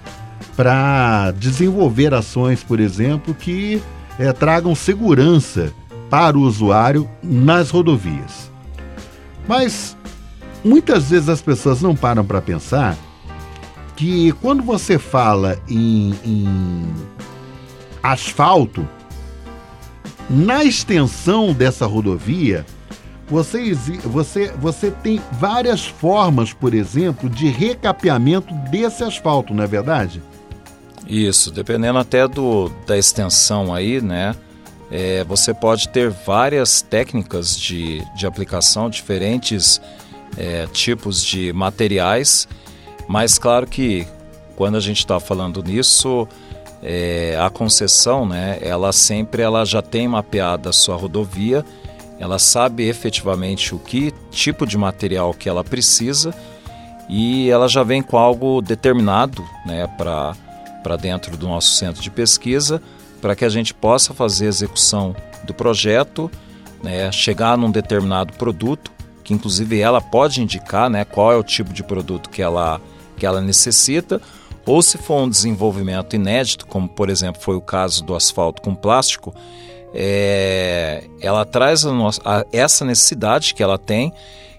para 0.56 1.32
desenvolver 1.32 2.14
ações, 2.14 2.64
por 2.64 2.80
exemplo, 2.80 3.34
que 3.34 3.84
é, 4.18 4.32
tragam 4.32 4.74
segurança 4.76 5.74
para 6.10 6.38
o 6.38 6.42
usuário 6.42 7.06
nas 7.22 7.70
rodovias. 7.70 8.50
Mas 9.46 9.98
Muitas 10.64 11.10
vezes 11.10 11.30
as 11.30 11.42
pessoas 11.42 11.82
não 11.82 11.96
param 11.96 12.26
para 12.26 12.42
pensar 12.42 12.98
que 13.96 14.32
quando 14.34 14.64
você 14.64 14.98
fala 14.98 15.60
em, 15.68 16.16
em 16.24 16.94
asfalto, 18.02 18.88
na 20.30 20.64
extensão 20.64 21.54
dessa 21.54 21.86
rodovia, 21.86 22.66
você, 23.28 23.74
você, 24.04 24.52
você 24.60 24.92
tem 24.92 25.22
várias 25.34 25.86
formas, 25.86 26.54
por 26.54 26.74
exemplo, 26.74 27.30
de 27.30 27.48
recapeamento 27.48 28.54
desse 28.70 29.04
asfalto, 29.04 29.54
não 29.54 29.64
é 29.64 29.68
verdade? 29.68 30.22
Isso, 31.08 31.52
dependendo 31.52 31.98
até 31.98 32.28
do, 32.28 32.70
da 32.86 32.98
extensão 32.98 33.74
aí, 33.74 34.02
né? 34.02 34.36
É, 34.90 35.24
você 35.24 35.54
pode 35.54 35.88
ter 35.90 36.10
várias 36.10 36.82
técnicas 36.82 37.58
de, 37.58 38.04
de 38.16 38.28
aplicação, 38.28 38.90
diferentes 38.90 39.82
é, 40.38 40.68
tipos 40.68 41.24
de 41.24 41.52
materiais, 41.54 42.48
mas 43.08 43.38
claro 43.38 43.68
que 43.68 44.08
quando 44.56 44.78
a 44.78 44.80
gente 44.80 45.00
está 45.00 45.20
falando 45.20 45.64
nisso, 45.64 46.28
é, 46.84 47.38
a 47.40 47.50
concessão, 47.50 48.26
né, 48.26 48.58
ela 48.62 48.92
sempre 48.92 49.42
ela 49.42 49.66
já 49.66 49.82
tem 49.82 50.08
mapeada 50.08 50.70
a 50.70 50.74
sua 50.74 50.96
rodovia, 50.96 51.66
ela 52.20 52.38
sabe 52.38 52.88
efetivamente 52.88 53.74
o 53.74 53.80
que 53.80 54.14
tipo 54.30 54.66
de 54.66 54.78
material 54.78 55.34
que 55.34 55.50
ela 55.50 55.64
precisa 55.64 56.34
e 57.10 57.50
ela 57.50 57.68
já 57.68 57.84
vem 57.84 58.02
com 58.02 58.18
algo 58.18 58.62
determinado 58.62 59.44
né, 59.66 59.88
para 59.98 60.96
dentro 60.98 61.36
do 61.36 61.48
nosso 61.48 61.72
centro 61.72 62.02
de 62.02 62.10
pesquisa, 62.10 62.82
para 63.20 63.36
que 63.36 63.44
a 63.44 63.50
gente 63.50 63.74
possa 63.74 64.14
fazer 64.14 64.46
a 64.46 64.50
execução 64.50 65.16
do 65.44 65.54
projeto, 65.54 66.32
né, 66.84 67.12
chegar 67.12 67.58
num 67.58 67.72
determinado 67.72 68.34
produto 68.34 68.92
que 69.24 69.34
inclusive 69.34 69.80
ela 69.80 70.02
pode 70.02 70.42
indicar 70.42 70.90
né, 70.90 71.06
qual 71.06 71.32
é 71.32 71.36
o 71.36 71.44
tipo 71.44 71.74
de 71.74 71.84
produto 71.84 72.30
que 72.30 72.42
ela, 72.42 72.82
que 73.18 73.26
ela 73.26 73.42
necessita, 73.42 74.22
ou 74.66 74.82
se 74.82 74.98
for 74.98 75.22
um 75.22 75.30
desenvolvimento 75.30 76.16
inédito, 76.16 76.66
como 76.68 76.88
por 76.88 77.10
exemplo 77.10 77.42
foi 77.42 77.56
o 77.56 77.62
caso 77.62 78.04
do 78.04 78.16
asfalto 78.16 78.62
com 78.62 78.76
plástico, 78.76 79.34
é, 79.94 81.04
ela 81.20 81.46
traz 81.46 81.86
a 81.86 81.92
nossa, 81.92 82.22
a, 82.24 82.46
essa 82.52 82.86
necessidade 82.86 83.54
que 83.54 83.64
ela 83.64 83.78
tem, 83.78 84.14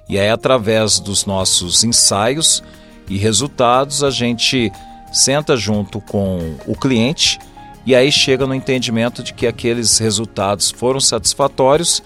e 0.09 0.19
aí 0.19 0.29
através 0.29 0.99
dos 0.99 1.25
nossos 1.25 1.85
ensaios 1.85 2.63
e 3.09 3.17
resultados 3.17 4.03
a 4.03 4.11
gente 4.11 4.71
senta 5.13 5.57
junto 5.57 6.01
com 6.01 6.57
o 6.67 6.75
cliente 6.75 7.39
e 7.85 7.95
aí 7.95 8.11
chega 8.13 8.47
no 8.47 8.55
entendimento 8.55 9.23
de 9.23 9.33
que 9.33 9.47
aqueles 9.47 9.99
resultados 9.99 10.71
foram 10.71 11.01
satisfatórios 11.01 12.03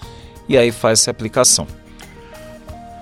e 0.49 0.57
aí 0.57 0.71
faz-se 0.71 1.09
a 1.09 1.11
aplicação. 1.11 1.67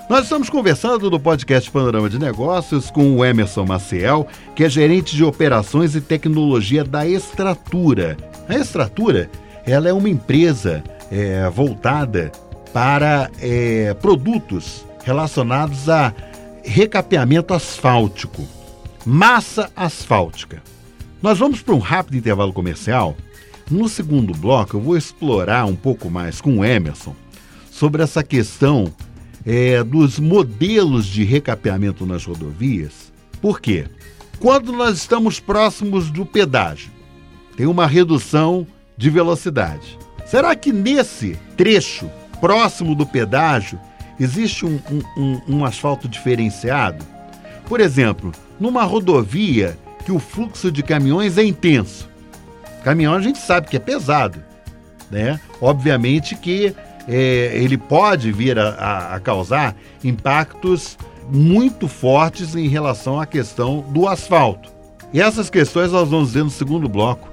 Nós 0.08 0.26
estamos 0.26 0.52
conversando 0.52 1.10
no 1.10 1.20
podcast 1.20 1.70
Panorama 1.72 2.08
de 2.08 2.20
Negócios 2.20 2.92
com 2.92 3.18
o 3.18 3.26
Emerson 3.26 3.66
Maciel, 3.66 4.28
que 4.56 4.64
é 4.64 4.70
gerente 4.70 5.16
de 5.16 5.24
operações 5.24 5.96
e 5.96 6.02
tecnologia 6.02 6.84
da 6.84 7.08
Extratura. 7.08 8.16
A 8.48 8.54
Extratura 8.54 9.32
ela 9.66 9.90
é 9.90 9.94
uma 9.94 10.08
empresa 10.08 10.84
é, 11.12 11.50
voltada 11.50 12.32
para 12.72 13.32
é, 13.42 13.96
produtos 13.96 14.86
relacionados 15.04 15.90
a 15.90 16.14
recapeamento 16.64 17.52
asfáltico, 17.52 18.48
massa 19.04 19.72
asfáltica. 19.76 20.62
Nós 21.20 21.40
vamos 21.40 21.64
para 21.64 21.74
um 21.74 21.80
rápido 21.80 22.18
intervalo 22.18 22.54
comercial. 22.54 23.18
No 23.72 23.90
segundo 23.90 24.34
bloco, 24.34 24.78
eu 24.78 24.82
vou 24.82 24.96
explorar 24.96 25.66
um 25.66 25.76
pouco 25.76 26.12
mais 26.12 26.40
com 26.40 26.60
o 26.60 26.66
Emerson 26.66 27.16
sobre 27.72 28.04
essa 28.04 28.24
questão 28.24 28.94
é, 29.46 29.84
dos 29.84 30.20
modelos 30.20 31.06
de 31.06 31.24
recapeamento 31.24 32.06
nas 32.06 32.26
rodovias. 32.26 33.14
Por 33.42 33.62
quê? 33.62 33.86
Quando 34.40 34.72
nós 34.72 34.98
estamos 34.98 35.40
próximos 35.40 36.10
do 36.10 36.26
pedágio, 36.26 36.92
tem 37.56 37.66
uma 37.66 37.88
redução 37.88 38.66
de 38.98 39.10
velocidade. 39.10 39.98
Será 40.26 40.56
que 40.56 40.74
nesse 40.74 41.38
trecho 41.56 42.10
próximo 42.42 42.96
do 42.96 43.06
pedágio 43.06 43.80
existe 44.20 44.66
um, 44.66 44.80
um, 44.90 45.22
um, 45.22 45.42
um 45.48 45.66
asfalto 45.66 46.08
diferenciado? 46.08 47.06
Por 47.68 47.80
exemplo, 47.80 48.32
numa 48.60 48.84
rodovia 48.84 49.78
que 50.06 50.12
o 50.12 50.20
fluxo 50.20 50.72
de 50.72 50.84
caminhões 50.84 51.38
é 51.38 51.44
intenso. 51.44 52.10
Caminhão 52.84 53.14
a 53.14 53.22
gente 53.22 53.40
sabe 53.40 53.68
que 53.68 53.76
é 53.76 53.80
pesado, 53.80 54.44
né? 55.10 55.40
Obviamente 55.60 56.36
que 56.36 56.76
é, 57.08 57.52
ele 57.54 57.78
pode 57.78 58.32
vir 58.32 58.58
a, 58.58 58.70
a, 58.70 59.16
a 59.16 59.20
causar 59.20 59.76
impactos 60.04 60.98
muito 61.30 61.88
fortes 61.88 62.56
em 62.56 62.68
relação 62.68 63.20
à 63.20 63.26
questão 63.26 63.84
do 63.90 64.08
asfalto. 64.08 64.70
E 65.14 65.22
essas 65.22 65.50
questões 65.50 65.92
nós 65.92 66.10
vamos 66.10 66.34
ver 66.34 66.44
no 66.44 66.50
segundo 66.50 66.90
bloco 66.90 67.30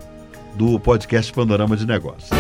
do 0.55 0.79
podcast 0.79 1.33
Panorama 1.33 1.77
de 1.77 1.87
Negócios. 1.87 2.31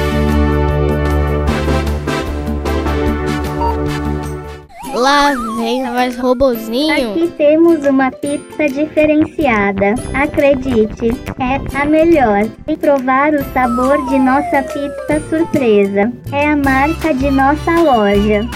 Lá 5.02 5.34
vem 5.56 5.82
mais 5.82 6.16
robozinho. 6.16 7.10
Aqui 7.10 7.26
temos 7.36 7.84
uma 7.84 8.08
pizza 8.12 8.68
diferenciada. 8.68 9.96
Acredite, 10.14 11.10
é 11.40 11.76
a 11.76 11.84
melhor. 11.84 12.48
E 12.68 12.76
provar 12.76 13.34
o 13.34 13.42
sabor 13.52 13.98
de 14.08 14.16
nossa 14.16 14.62
pizza 14.62 15.20
surpresa. 15.28 16.12
É 16.30 16.46
a 16.46 16.56
marca 16.56 17.12
de 17.12 17.32
nossa 17.32 17.72
loja. 17.80 18.48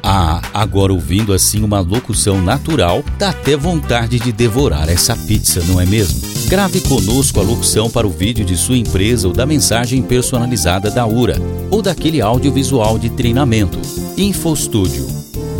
Ah, 0.00 0.40
agora 0.54 0.92
ouvindo 0.92 1.32
assim 1.32 1.64
uma 1.64 1.80
locução 1.80 2.40
natural, 2.40 3.02
dá 3.18 3.30
até 3.30 3.56
vontade 3.56 4.20
de 4.20 4.30
devorar 4.30 4.88
essa 4.88 5.16
pizza, 5.16 5.60
não 5.66 5.80
é 5.80 5.84
mesmo? 5.84 6.31
Grave 6.48 6.80
conosco 6.82 7.40
a 7.40 7.42
locução 7.42 7.90
para 7.90 8.06
o 8.06 8.10
vídeo 8.10 8.44
de 8.44 8.56
sua 8.56 8.76
empresa 8.76 9.26
ou 9.26 9.32
da 9.34 9.46
mensagem 9.46 10.02
personalizada 10.02 10.90
da 10.90 11.06
URA 11.06 11.36
ou 11.70 11.80
daquele 11.80 12.20
audiovisual 12.20 12.98
de 12.98 13.10
treinamento. 13.10 13.78
InfoStúdio. 14.16 15.06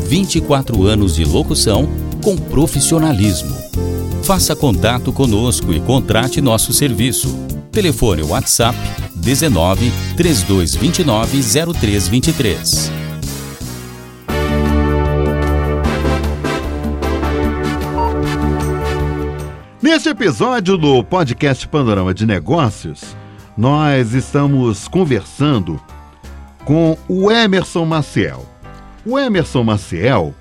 24 0.07 0.87
anos 0.87 1.15
de 1.15 1.25
locução 1.25 1.89
com 2.23 2.37
profissionalismo. 2.37 3.57
Faça 4.23 4.55
contato 4.55 5.13
conosco 5.13 5.73
e 5.73 5.81
contrate 5.81 6.41
nosso 6.41 6.73
serviço. 6.73 7.35
Telefone 7.73 8.23
WhatsApp 8.23 8.79
19 9.17 9.91
3229 10.17 11.43
0323. 11.43 13.02
Neste 19.93 20.09
episódio 20.09 20.79
do 20.79 21.05
podcast 21.05 21.69
Panorama 21.69 22.15
de 22.15 22.25
Negócios, 22.25 23.15
nós 23.55 24.15
estamos 24.15 24.89
conversando 24.89 25.79
com 26.65 26.97
o 27.07 27.31
Emerson 27.31 27.85
Maciel. 27.85 28.43
O 29.05 29.19
Emerson 29.19 29.63
Maciel, 29.63 30.35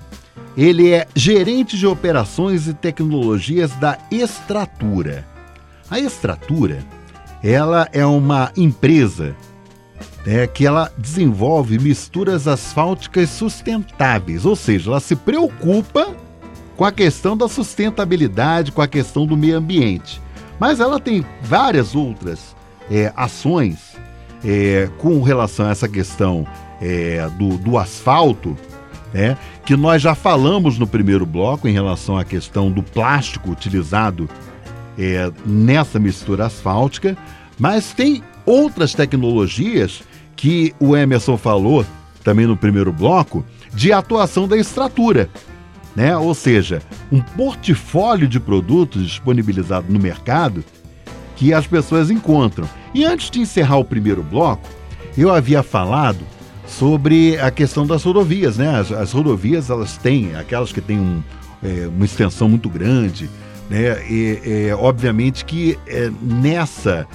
ele 0.56 0.90
é 0.90 1.06
gerente 1.14 1.76
de 1.76 1.86
operações 1.86 2.66
e 2.66 2.72
tecnologias 2.72 3.72
da 3.72 3.98
Extratura. 4.10 5.22
A 5.90 6.00
Extratura, 6.00 6.78
ela 7.44 7.86
é 7.92 8.06
uma 8.06 8.50
empresa 8.56 9.36
é, 10.26 10.46
que 10.46 10.66
ela 10.66 10.90
desenvolve 10.96 11.78
misturas 11.78 12.48
asfálticas 12.48 13.28
sustentáveis, 13.28 14.46
ou 14.46 14.56
seja, 14.56 14.88
ela 14.88 15.00
se 15.00 15.14
preocupa 15.14 16.16
com 16.76 16.84
a 16.84 16.92
questão 16.92 17.36
da 17.36 17.48
sustentabilidade, 17.48 18.72
com 18.72 18.82
a 18.82 18.88
questão 18.88 19.26
do 19.26 19.36
meio 19.36 19.56
ambiente. 19.56 20.20
Mas 20.58 20.80
ela 20.80 21.00
tem 21.00 21.24
várias 21.42 21.94
outras 21.94 22.54
é, 22.90 23.12
ações 23.16 23.96
é, 24.44 24.88
com 24.98 25.22
relação 25.22 25.66
a 25.66 25.70
essa 25.70 25.88
questão 25.88 26.46
é, 26.80 27.28
do, 27.38 27.56
do 27.58 27.78
asfalto, 27.78 28.56
né, 29.12 29.36
que 29.64 29.76
nós 29.76 30.00
já 30.00 30.14
falamos 30.14 30.78
no 30.78 30.86
primeiro 30.86 31.26
bloco 31.26 31.68
em 31.68 31.72
relação 31.72 32.16
à 32.16 32.24
questão 32.24 32.70
do 32.70 32.82
plástico 32.82 33.50
utilizado 33.50 34.28
é, 34.98 35.30
nessa 35.44 35.98
mistura 35.98 36.46
asfáltica, 36.46 37.16
mas 37.58 37.92
tem 37.92 38.22
outras 38.44 38.94
tecnologias 38.94 40.02
que 40.34 40.74
o 40.80 40.96
Emerson 40.96 41.36
falou 41.36 41.84
também 42.24 42.46
no 42.46 42.56
primeiro 42.56 42.92
bloco 42.92 43.44
de 43.72 43.92
atuação 43.92 44.48
da 44.48 44.56
extratura. 44.56 45.28
Né? 45.94 46.16
Ou 46.16 46.34
seja, 46.34 46.80
um 47.10 47.20
portfólio 47.20 48.26
de 48.26 48.40
produtos 48.40 49.02
disponibilizado 49.02 49.92
no 49.92 49.98
mercado 49.98 50.64
que 51.36 51.52
as 51.52 51.66
pessoas 51.66 52.10
encontram. 52.10 52.68
E 52.94 53.04
antes 53.04 53.30
de 53.30 53.40
encerrar 53.40 53.76
o 53.76 53.84
primeiro 53.84 54.22
bloco, 54.22 54.68
eu 55.16 55.32
havia 55.32 55.62
falado 55.62 56.20
sobre 56.66 57.38
a 57.38 57.50
questão 57.50 57.86
das 57.86 58.02
rodovias, 58.02 58.56
né? 58.56 58.78
As, 58.78 58.90
as 58.92 59.12
rodovias 59.12 59.68
elas 59.68 59.96
têm 59.98 60.34
aquelas 60.34 60.72
que 60.72 60.80
têm 60.80 60.98
um, 60.98 61.22
é, 61.62 61.88
uma 61.88 62.04
extensão 62.04 62.48
muito 62.48 62.68
grande, 62.70 63.28
né? 63.68 64.02
E 64.08 64.68
é, 64.70 64.74
obviamente 64.74 65.44
que 65.44 65.78
é, 65.86 66.10
nessa 66.22 67.06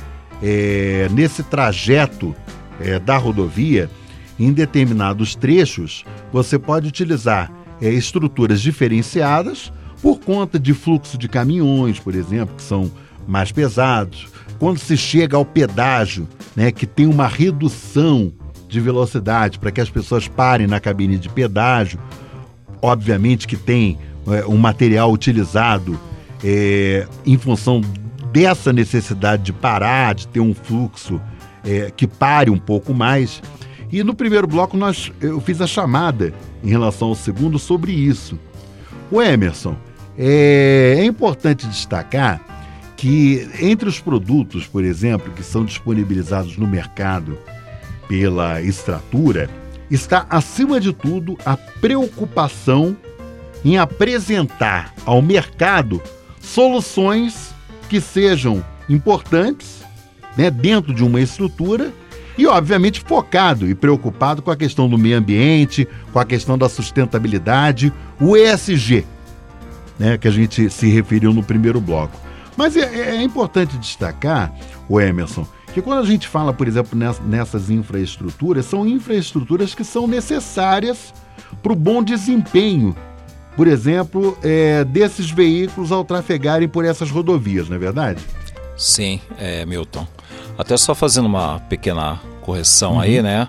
é, 0.41 1.07
nesse 1.11 1.41
trajeto 1.41 2.35
é, 2.79 2.99
da 2.99 3.17
rodovia, 3.17 3.89
em 4.39 4.51
determinados 4.51 5.35
trechos, 5.35 6.05
você 6.31 6.59
pode 6.59 6.87
utilizar 6.87 7.51
é, 7.81 7.89
estruturas 7.89 8.61
diferenciadas 8.61 9.71
por 10.01 10.19
conta 10.19 10.59
de 10.59 10.73
fluxo 10.73 11.17
de 11.17 11.27
caminhões, 11.27 11.99
por 11.99 12.13
exemplo, 12.15 12.55
que 12.55 12.63
são 12.63 12.91
mais 13.27 13.51
pesados. 13.51 14.27
Quando 14.59 14.77
se 14.77 14.95
chega 14.95 15.35
ao 15.37 15.45
pedágio, 15.45 16.27
né, 16.55 16.71
que 16.71 16.85
tem 16.85 17.05
uma 17.05 17.27
redução 17.27 18.33
de 18.67 18.79
velocidade 18.79 19.59
para 19.59 19.71
que 19.71 19.81
as 19.81 19.89
pessoas 19.89 20.27
parem 20.27 20.67
na 20.67 20.79
cabine 20.79 21.17
de 21.17 21.29
pedágio. 21.29 21.99
Obviamente 22.81 23.47
que 23.47 23.55
tem 23.55 23.97
é, 24.27 24.45
um 24.45 24.57
material 24.57 25.11
utilizado 25.11 25.99
é, 26.43 27.07
em 27.25 27.37
função 27.37 27.81
dessa 28.31 28.73
necessidade 28.73 29.43
de 29.43 29.53
parar, 29.53 30.13
de 30.13 30.27
ter 30.27 30.39
um 30.39 30.53
fluxo 30.53 31.19
é, 31.63 31.91
que 31.95 32.05
pare 32.05 32.49
um 32.49 32.57
pouco 32.57 32.93
mais. 32.93 33.41
E 33.91 34.03
no 34.03 34.13
primeiro 34.13 34.47
bloco 34.47 34.75
nós, 34.75 35.11
eu 35.21 35.39
fiz 35.39 35.61
a 35.61 35.67
chamada 35.67 36.33
em 36.63 36.69
relação 36.69 37.09
ao 37.09 37.15
segundo 37.15 37.57
sobre 37.57 37.91
isso. 37.91 38.37
O 39.09 39.21
Emerson, 39.21 39.77
é, 40.17 40.95
é 40.99 41.05
importante 41.05 41.67
destacar 41.67 42.41
que 42.97 43.47
entre 43.61 43.87
os 43.87 43.99
produtos, 43.99 44.65
por 44.65 44.83
exemplo, 44.83 45.31
que 45.31 45.43
são 45.43 45.63
disponibilizados 45.63 46.57
no 46.57 46.67
mercado 46.67 47.37
pela 48.07 48.61
estrutura, 48.61 49.49
está, 49.89 50.25
acima 50.29 50.79
de 50.79 50.91
tudo, 50.91 51.37
a 51.45 51.55
preocupação 51.55 52.97
em 53.63 53.77
apresentar 53.77 54.93
ao 55.05 55.21
mercado 55.21 56.01
soluções 56.41 57.53
que 57.87 58.01
sejam 58.01 58.65
importantes 58.89 59.83
né, 60.35 60.49
dentro 60.49 60.93
de 60.93 61.03
uma 61.03 61.21
estrutura 61.21 61.93
e, 62.37 62.45
obviamente, 62.45 63.01
focado 63.01 63.67
e 63.67 63.73
preocupado 63.73 64.41
com 64.41 64.51
a 64.51 64.55
questão 64.55 64.87
do 64.87 64.97
meio 64.97 65.17
ambiente, 65.17 65.87
com 66.13 66.19
a 66.19 66.25
questão 66.25 66.57
da 66.57 66.69
sustentabilidade, 66.69 67.91
o 68.19 68.37
ESG, 68.37 69.05
né, 69.97 70.17
que 70.17 70.27
a 70.27 70.31
gente 70.31 70.69
se 70.69 70.87
referiu 70.87 71.33
no 71.33 71.43
primeiro 71.43 71.81
bloco. 71.81 72.17
Mas 72.55 72.75
é, 72.77 73.15
é 73.15 73.21
importante 73.21 73.77
destacar, 73.77 74.53
o 74.89 75.01
Emerson, 75.01 75.45
porque 75.65 75.81
quando 75.81 75.99
a 75.99 76.05
gente 76.05 76.27
fala, 76.27 76.51
por 76.51 76.67
exemplo, 76.67 76.97
nessas 77.25 77.69
infraestruturas, 77.69 78.65
são 78.65 78.87
infraestruturas 78.87 79.75
que 79.75 79.83
são 79.83 80.07
necessárias 80.07 81.13
para 81.61 81.71
o 81.71 81.75
bom 81.75 82.01
desempenho, 82.01 82.95
por 83.55 83.67
exemplo, 83.67 84.35
é, 84.41 84.83
desses 84.83 85.29
veículos 85.29 85.91
ao 85.91 86.03
trafegarem 86.03 86.67
por 86.67 86.83
essas 86.83 87.11
rodovias, 87.11 87.69
não 87.69 87.75
é 87.75 87.79
verdade? 87.79 88.23
Sim, 88.75 89.21
é, 89.37 89.65
Milton. 89.65 90.07
Até 90.57 90.75
só 90.75 90.95
fazendo 90.95 91.25
uma 91.25 91.59
pequena 91.69 92.19
correção 92.41 92.93
uhum. 92.93 92.99
aí, 92.99 93.21
né? 93.21 93.47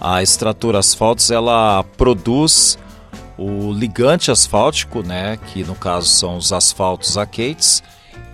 A 0.00 0.22
extratura 0.22 0.78
asfaltos 0.78 1.30
ela 1.30 1.84
produz 1.96 2.78
o 3.38 3.72
ligante 3.72 4.30
asfáltico, 4.30 5.02
né? 5.02 5.38
Que 5.52 5.64
no 5.64 5.74
caso 5.74 6.08
são 6.08 6.36
os 6.36 6.52
asfaltos 6.52 7.16
aqueites 7.16 7.82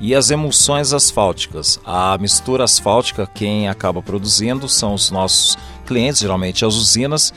e 0.00 0.14
as 0.14 0.30
emulsões 0.30 0.92
asfálticas. 0.92 1.78
A 1.84 2.18
mistura 2.18 2.64
asfáltica, 2.64 3.28
quem 3.32 3.68
acaba 3.68 4.02
produzindo 4.02 4.68
são 4.68 4.94
os 4.94 5.10
nossos 5.10 5.56
clientes, 5.86 6.20
geralmente 6.20 6.64
as 6.64 6.74
usinas, 6.74 7.32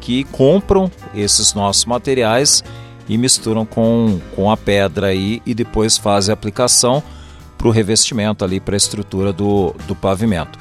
que 0.00 0.24
compram 0.24 0.90
esses 1.14 1.52
nossos 1.52 1.84
materiais 1.84 2.64
e 3.08 3.18
misturam 3.18 3.66
com, 3.66 4.20
com 4.34 4.50
a 4.50 4.56
pedra 4.56 5.08
aí 5.08 5.42
e 5.44 5.54
depois 5.54 5.98
fazem 5.98 6.32
a 6.32 6.34
aplicação 6.34 7.02
para 7.60 7.68
o 7.68 7.70
revestimento 7.70 8.42
ali, 8.42 8.58
para 8.58 8.74
a 8.74 8.78
estrutura 8.78 9.34
do, 9.34 9.74
do 9.86 9.94
pavimento. 9.94 10.58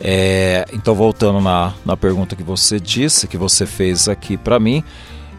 É, 0.00 0.66
então, 0.72 0.92
voltando 0.92 1.40
na, 1.40 1.72
na 1.86 1.96
pergunta 1.96 2.34
que 2.34 2.42
você 2.42 2.80
disse, 2.80 3.28
que 3.28 3.36
você 3.36 3.64
fez 3.64 4.08
aqui 4.08 4.36
para 4.36 4.58
mim, 4.58 4.82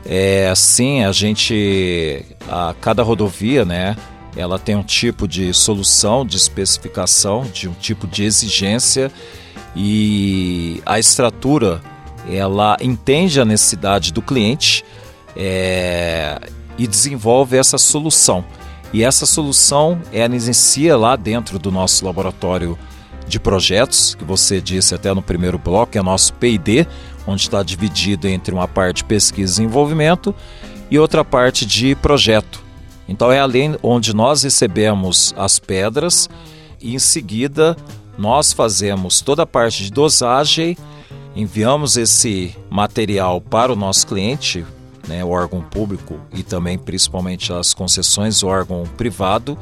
é 0.05 0.47
assim, 0.47 1.03
a 1.03 1.11
gente, 1.11 2.25
a 2.47 2.73
cada 2.79 3.03
rodovia, 3.03 3.65
né, 3.65 3.97
ela 4.37 4.57
tem 4.57 4.77
um 4.77 4.83
tipo 4.83 5.27
de 5.27 5.53
solução, 5.53 6.25
de 6.25 6.37
especificação, 6.37 7.43
de 7.43 7.67
um 7.67 7.73
tipo 7.73 8.07
de 8.07 8.23
exigência 8.23 9.11
e 9.75 10.81
a 10.85 10.97
estrutura, 10.97 11.81
ela 12.31 12.77
entende 12.79 13.41
a 13.41 13.45
necessidade 13.45 14.13
do 14.13 14.21
cliente 14.21 14.85
é, 15.35 16.39
e 16.77 16.87
desenvolve 16.87 17.57
essa 17.57 17.77
solução. 17.77 18.45
E 18.95 19.03
essa 19.03 19.25
solução 19.25 20.01
ela 20.13 20.33
inicia 20.33 20.95
lá 20.95 21.17
dentro 21.17 21.59
do 21.59 21.69
nosso 21.69 22.05
laboratório 22.05 22.79
de 23.27 23.37
projetos, 23.37 24.15
que 24.15 24.23
você 24.23 24.61
disse 24.61 24.95
até 24.95 25.13
no 25.13 25.21
primeiro 25.21 25.57
bloco, 25.57 25.97
é 25.97 26.01
nosso 26.01 26.33
P&D, 26.35 26.87
onde 27.27 27.41
está 27.41 27.61
dividido 27.61 28.25
entre 28.25 28.55
uma 28.55 28.69
parte 28.69 29.03
pesquisa 29.03 29.51
e 29.61 29.65
desenvolvimento 29.65 30.33
e 30.89 30.97
outra 30.97 31.25
parte 31.25 31.65
de 31.65 31.93
projeto. 31.95 32.63
Então 33.05 33.29
é 33.29 33.37
além 33.37 33.75
onde 33.83 34.15
nós 34.15 34.43
recebemos 34.43 35.35
as 35.37 35.59
pedras 35.59 36.29
e 36.81 36.95
em 36.95 36.99
seguida 36.99 37.75
nós 38.17 38.53
fazemos 38.53 39.19
toda 39.19 39.43
a 39.43 39.45
parte 39.45 39.83
de 39.83 39.91
dosagem, 39.91 40.77
enviamos 41.35 41.97
esse 41.97 42.55
material 42.69 43.41
para 43.41 43.73
o 43.73 43.75
nosso 43.75 44.07
cliente, 44.07 44.65
né, 45.07 45.23
o 45.23 45.29
órgão 45.29 45.61
público 45.61 46.19
e 46.33 46.43
também 46.43 46.77
principalmente 46.77 47.51
as 47.53 47.73
concessões, 47.73 48.43
o 48.43 48.47
órgão 48.47 48.83
privado, 48.97 49.57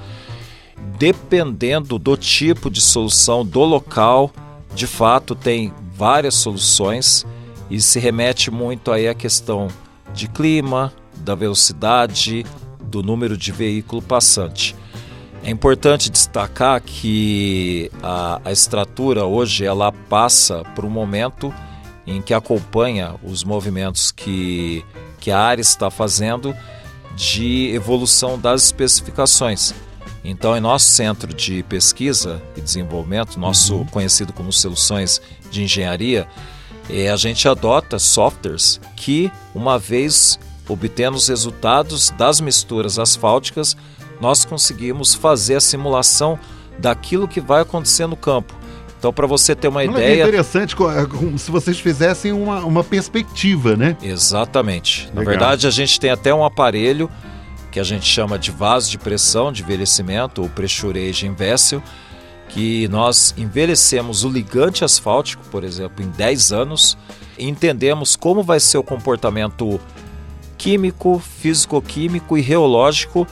dependendo 0.98 1.98
do 1.98 2.18
tipo 2.18 2.70
de 2.70 2.82
solução 2.82 3.46
do 3.46 3.62
local, 3.62 4.32
de 4.74 4.88
fato 4.88 5.36
tem 5.36 5.74
várias 5.96 6.36
soluções 6.36 7.26
e 7.70 7.80
se 7.82 8.00
remete 8.00 8.52
muito 8.52 8.92
aí 8.92 9.08
à 9.08 9.14
questão 9.14 9.68
de 10.14 10.28
clima, 10.28 10.94
da 11.18 11.36
velocidade, 11.36 12.46
do 12.82 13.02
número 13.02 13.38
de 13.38 13.52
veículo 13.52 14.02
passante. 14.02 14.76
É 15.44 15.50
importante 15.50 16.10
destacar 16.10 16.82
que 16.82 17.92
a, 18.02 18.40
a 18.46 18.52
estrutura 18.52 19.26
hoje 19.26 19.66
ela 19.66 19.92
passa 19.92 20.64
por 20.76 20.86
um 20.86 20.90
momento 20.90 21.54
em 22.08 22.22
que 22.22 22.34
acompanha 22.34 23.16
os 23.24 23.44
movimentos 23.44 24.12
que 24.12 24.86
que 25.24 25.32
a 25.32 25.40
área 25.40 25.62
está 25.62 25.90
fazendo 25.90 26.54
de 27.16 27.74
evolução 27.74 28.38
das 28.38 28.66
especificações. 28.66 29.74
Então, 30.22 30.56
em 30.56 30.60
nosso 30.60 30.88
centro 30.88 31.34
de 31.34 31.64
pesquisa 31.64 32.42
e 32.58 32.62
desenvolvimento, 32.62 33.40
nosso 33.40 33.78
uhum. 33.78 33.86
conhecido 33.86 34.34
como 34.34 34.52
soluções 34.52 35.22
de 35.50 35.64
engenharia, 35.64 36.28
é, 36.90 37.10
a 37.10 37.16
gente 37.16 37.48
adota 37.48 37.98
softwares 38.00 38.82
que, 38.98 39.32
uma 39.56 39.80
vez 39.80 40.38
obtendo 40.68 41.16
os 41.16 41.30
resultados 41.30 42.10
das 42.10 42.42
misturas 42.42 43.00
asfálticas, 43.00 43.78
nós 44.20 44.44
conseguimos 44.44 45.14
fazer 45.14 45.56
a 45.56 45.62
simulação 45.62 46.38
daquilo 46.78 47.30
que 47.30 47.40
vai 47.40 47.62
acontecer 47.62 48.08
no 48.08 48.18
campo. 48.18 48.54
Então, 49.04 49.12
para 49.12 49.28
você 49.28 49.54
ter 49.54 49.68
uma 49.68 49.82
Olha 49.82 49.92
ideia. 49.92 50.24
É 50.24 50.28
interessante 50.28 50.78
se 51.38 51.52
vocês 51.52 51.78
fizessem 51.78 52.32
uma, 52.32 52.60
uma 52.60 52.86
perspectiva, 52.86 53.76
né? 53.76 53.98
Exatamente. 54.02 55.08
Legal. 55.08 55.16
Na 55.16 55.30
verdade, 55.30 55.68
a 55.68 55.70
gente 55.70 56.00
tem 56.00 56.10
até 56.10 56.34
um 56.34 56.46
aparelho 56.46 57.10
que 57.70 57.82
a 57.82 57.84
gente 57.84 58.06
chama 58.06 58.40
de 58.40 58.50
vaso 58.50 58.90
de 58.90 58.98
pressão 58.98 59.52
de 59.52 59.62
envelhecimento, 59.62 60.42
o 60.42 60.48
Pressuration 60.48 61.34
Vessel, 61.34 61.84
que 62.48 62.88
nós 62.88 63.36
envelhecemos 63.38 64.24
o 64.24 64.30
ligante 64.30 64.86
asfáltico, 64.86 65.44
por 65.52 65.66
exemplo, 65.66 66.02
em 66.02 66.08
10 66.08 66.54
anos, 66.54 66.98
e 67.38 67.46
entendemos 67.46 68.16
como 68.16 68.42
vai 68.42 68.62
ser 68.62 68.78
o 68.78 68.84
comportamento 68.84 69.82
químico, 70.58 71.20
físico-químico 71.20 72.38
e 72.38 72.42
reológico 72.42 73.28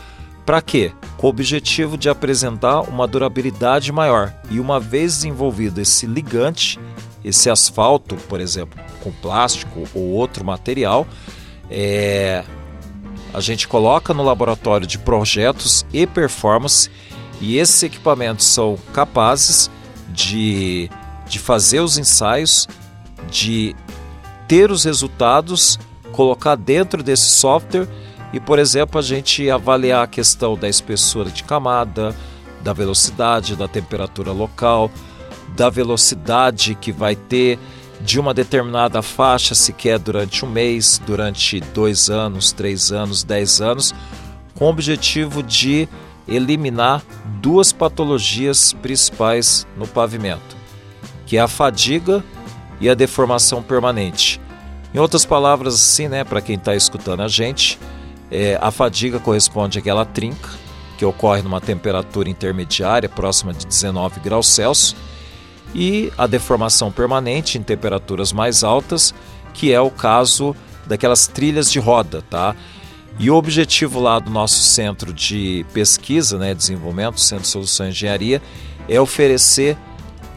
para 0.46 0.62
quê? 0.62 0.92
Com 1.18 1.28
o 1.28 1.30
objetivo 1.30 1.98
de 1.98 2.10
apresentar 2.10 2.82
uma 2.82 3.08
durabilidade 3.08 3.92
maior. 3.92 4.34
E 4.50 4.60
uma 4.60 4.80
vez 4.80 5.16
desenvolvido 5.16 5.80
esse 5.80 6.06
ligante, 6.06 6.80
esse 7.24 7.50
asfalto, 7.50 8.16
por 8.28 8.40
exemplo, 8.40 8.80
com 9.02 9.12
plástico 9.12 9.84
ou 9.94 10.10
outro 10.10 10.44
material, 10.44 11.08
é, 11.70 12.44
a 13.34 13.40
gente 13.40 13.68
coloca 13.68 14.14
no 14.14 14.24
laboratório 14.24 14.86
de 14.86 14.98
projetos 14.98 15.86
e 15.94 16.06
performance 16.06 16.90
e 17.40 17.58
esses 17.58 17.82
equipamentos 17.84 18.46
são 18.46 18.78
capazes 18.94 19.70
de, 20.10 20.90
de 21.28 21.40
fazer 21.40 21.80
os 21.80 21.98
ensaios, 21.98 22.68
de 23.30 23.76
ter 24.48 24.70
os 24.70 24.84
resultados, 24.84 25.80
colocar 26.12 26.56
dentro 26.56 27.02
desse 27.02 27.30
software 27.30 27.88
e, 28.34 28.40
por 28.40 28.60
exemplo, 28.60 29.00
a 29.00 29.02
gente 29.02 29.50
avaliar 29.50 30.04
a 30.04 30.08
questão 30.08 30.56
da 30.56 30.70
espessura 30.70 31.30
de 31.30 31.44
camada, 31.44 32.16
da 32.62 32.74
velocidade, 32.74 33.56
da 33.56 33.68
temperatura 33.68 34.32
local, 34.32 34.90
da 35.56 35.70
velocidade 35.70 36.76
que 36.76 36.92
vai 36.92 37.16
ter 37.16 37.60
de 38.00 38.20
uma 38.20 38.34
determinada 38.34 39.02
faixa, 39.02 39.54
se 39.54 39.74
quer 39.74 40.00
durante 40.00 40.44
um 40.46 40.50
mês, 40.50 41.00
durante 41.06 41.60
dois 41.60 42.10
anos, 42.10 42.52
três 42.52 42.92
anos, 42.92 43.24
dez 43.24 43.62
anos, 43.62 43.94
com 44.56 44.66
o 44.66 44.70
objetivo 44.70 45.44
de 45.44 45.88
eliminar 46.28 47.04
duas 47.42 47.72
patologias 47.72 48.74
principais 48.74 49.68
no 49.78 49.88
pavimento, 49.88 50.56
que 51.26 51.38
é 51.38 51.42
a 51.42 51.48
fadiga 51.48 52.24
e 52.80 52.90
a 52.90 52.94
deformação 52.94 53.62
permanente. 53.62 54.40
Em 54.94 55.00
outras 55.00 55.26
palavras, 55.26 55.76
assim, 55.76 56.08
né, 56.08 56.24
para 56.24 56.42
quem 56.42 56.56
está 56.56 56.76
escutando 56.76 57.22
a 57.22 57.28
gente, 57.28 57.80
é, 58.32 58.58
a 58.62 58.72
fadiga 58.72 59.20
corresponde 59.20 59.78
àquela 59.78 60.06
trinca, 60.06 60.50
que 60.98 61.04
ocorre 61.04 61.42
numa 61.42 61.60
temperatura 61.60 62.30
intermediária, 62.30 63.10
próxima 63.10 63.54
de 63.54 63.66
19 63.66 64.20
graus 64.22 64.48
Celsius, 64.48 64.96
e 65.76 66.12
a 66.18 66.28
deformação 66.28 66.92
permanente 66.92 67.58
em 67.58 67.64
temperaturas 67.64 68.32
mais 68.32 68.64
altas, 68.64 69.14
que 69.54 69.74
é 69.74 69.82
o 69.82 69.90
caso 69.90 70.56
daquelas 70.86 71.28
trilhas 71.28 71.72
de 71.72 71.80
roda, 71.80 72.22
tá? 72.30 72.56
E 73.20 73.30
o 73.30 73.36
objetivo 73.36 74.00
lá 74.00 74.20
do 74.20 74.32
nosso 74.32 74.62
centro 74.64 75.14
de 75.14 75.66
pesquisa, 75.74 76.38
né, 76.38 76.54
desenvolvimento, 76.54 77.20
Centro 77.20 77.44
de 77.44 77.50
Soluções 77.50 77.96
de 77.96 78.06
Engenharia, 78.06 78.42
é 78.88 79.00
oferecer 79.00 79.78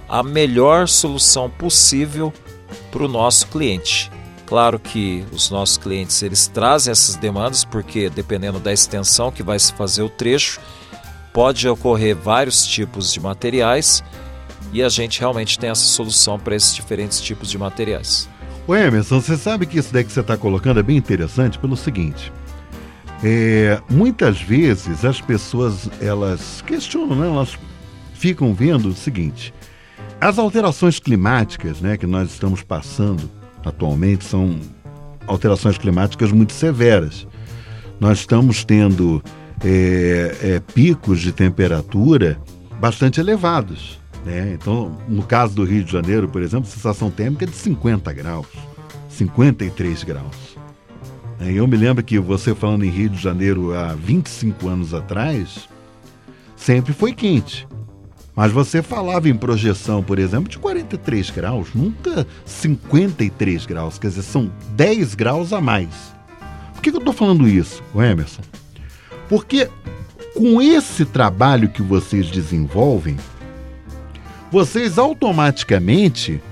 a 0.08 0.22
melhor 0.22 0.88
solução 0.88 1.48
possível 1.48 2.32
para 2.90 3.04
o 3.04 3.08
nosso 3.08 3.46
cliente. 3.48 4.10
Claro 4.46 4.78
que 4.78 5.24
os 5.32 5.50
nossos 5.50 5.78
clientes 5.78 6.22
eles 6.22 6.46
trazem 6.46 6.92
essas 6.92 7.16
demandas 7.16 7.64
porque 7.64 8.10
dependendo 8.10 8.58
da 8.58 8.72
extensão 8.72 9.32
que 9.32 9.42
vai 9.42 9.58
se 9.58 9.72
fazer 9.72 10.02
o 10.02 10.08
trecho, 10.08 10.60
pode 11.32 11.66
ocorrer 11.68 12.14
vários 12.14 12.66
tipos 12.66 13.12
de 13.12 13.20
materiais 13.20 14.04
e 14.72 14.82
a 14.82 14.88
gente 14.88 15.20
realmente 15.20 15.58
tem 15.58 15.70
essa 15.70 15.84
solução 15.84 16.38
para 16.38 16.54
esses 16.54 16.74
diferentes 16.74 17.20
tipos 17.20 17.50
de 17.50 17.56
materiais. 17.56 18.28
O 18.66 18.74
Emerson, 18.74 19.20
você 19.20 19.36
sabe 19.36 19.66
que 19.66 19.78
isso 19.78 19.92
daí 19.92 20.04
que 20.04 20.12
você 20.12 20.20
está 20.20 20.36
colocando 20.36 20.80
é 20.80 20.82
bem 20.82 20.96
interessante 20.96 21.58
pelo 21.58 21.76
seguinte. 21.76 22.32
É, 23.22 23.80
muitas 23.88 24.40
vezes 24.40 25.04
as 25.04 25.20
pessoas 25.20 25.88
elas 26.00 26.62
questionam, 26.66 27.16
né? 27.16 27.26
elas 27.26 27.56
ficam 28.12 28.52
vendo 28.52 28.88
o 28.88 28.94
seguinte: 28.94 29.54
as 30.20 30.38
alterações 30.38 30.98
climáticas 30.98 31.80
né, 31.80 31.96
que 31.96 32.06
nós 32.06 32.30
estamos 32.30 32.62
passando 32.62 33.30
atualmente 33.64 34.24
são 34.24 34.58
alterações 35.26 35.78
climáticas 35.78 36.30
muito 36.30 36.52
severas. 36.52 37.26
Nós 37.98 38.18
estamos 38.18 38.64
tendo 38.64 39.22
é, 39.64 40.36
é, 40.42 40.60
picos 40.60 41.20
de 41.20 41.32
temperatura 41.32 42.38
bastante 42.80 43.20
elevados. 43.20 43.98
Né? 44.24 44.52
Então, 44.54 44.98
no 45.08 45.22
caso 45.22 45.54
do 45.54 45.64
Rio 45.64 45.84
de 45.84 45.92
Janeiro, 45.92 46.28
por 46.28 46.42
exemplo, 46.42 46.68
a 46.68 46.72
sensação 46.72 47.10
térmica 47.10 47.44
é 47.44 47.48
de 47.48 47.56
50 47.56 48.12
graus, 48.12 48.46
53 49.08 50.04
graus. 50.04 50.56
É, 51.40 51.52
eu 51.52 51.66
me 51.66 51.76
lembro 51.76 52.02
que 52.02 52.18
você 52.18 52.54
falando 52.54 52.84
em 52.84 52.90
Rio 52.90 53.10
de 53.10 53.20
Janeiro 53.20 53.74
há 53.74 53.94
25 53.94 54.68
anos 54.68 54.94
atrás, 54.94 55.68
sempre 56.56 56.92
foi 56.92 57.12
quente. 57.12 57.66
Mas 58.36 58.50
você 58.50 58.82
falava 58.82 59.28
em 59.28 59.36
projeção, 59.36 60.02
por 60.02 60.18
exemplo, 60.18 60.48
de 60.48 60.58
43 60.58 61.30
graus, 61.30 61.68
nunca 61.74 62.26
53 62.44 63.64
graus, 63.64 63.98
quer 63.98 64.08
dizer, 64.08 64.22
são 64.22 64.50
10 64.70 65.14
graus 65.14 65.52
a 65.52 65.60
mais. 65.60 66.12
Por 66.72 66.82
que, 66.82 66.90
eu 66.90 66.98
estou 66.98 67.14
falando 67.14 67.48
isso, 67.48 67.82
Emerson? 67.94 68.42
Porque 69.28 69.70
com 70.34 70.60
esse 70.60 71.04
trabalho 71.04 71.68
que 71.68 71.80
vocês 71.80 72.28
desenvolvem, 72.28 73.16
vocês 74.50 74.98
automaticamente 74.98 76.42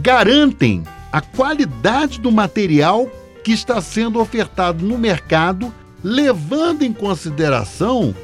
garantem 0.00 0.84
a 1.12 1.20
qualidade 1.20 2.20
do 2.20 2.30
material 2.30 3.10
que 3.42 3.52
está 3.52 3.80
sendo 3.80 4.20
ofertado 4.20 4.84
no 4.84 4.96
mercado, 4.96 5.74
levando 6.04 6.82
em 6.82 6.92
consideração 6.92 8.14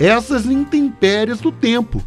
essas 0.00 0.46
intempéries 0.46 1.40
do 1.40 1.52
tempo. 1.52 2.02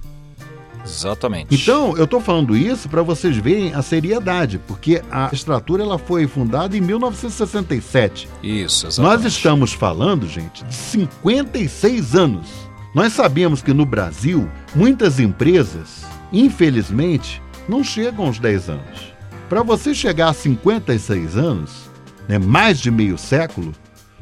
Exatamente. 0.85 1.55
Então, 1.55 1.95
eu 1.95 2.03
estou 2.03 2.19
falando 2.19 2.57
isso 2.57 2.89
para 2.89 3.01
vocês 3.01 3.37
verem 3.37 3.73
a 3.73 3.81
seriedade, 3.81 4.59
porque 4.67 5.01
a 5.09 5.29
estrutura 5.31 5.83
ela 5.83 5.97
foi 5.97 6.27
fundada 6.27 6.75
em 6.75 6.81
1967. 6.81 8.27
Isso, 8.43 8.87
exatamente. 8.87 9.23
Nós 9.23 9.33
estamos 9.33 9.71
falando, 9.71 10.27
gente, 10.27 10.63
de 10.65 10.73
56 10.73 12.15
anos. 12.15 12.49
Nós 12.93 13.13
sabemos 13.13 13.61
que 13.61 13.73
no 13.73 13.85
Brasil, 13.85 14.49
muitas 14.75 15.19
empresas, 15.19 16.03
infelizmente, 16.33 17.41
não 17.67 17.83
chegam 17.83 18.25
aos 18.25 18.37
10 18.37 18.69
anos. 18.69 19.13
Para 19.47 19.63
você 19.63 19.93
chegar 19.93 20.29
a 20.29 20.33
56 20.33 21.37
anos, 21.37 21.89
né, 22.27 22.37
mais 22.37 22.79
de 22.79 22.91
meio 22.91 23.17
século, 23.17 23.71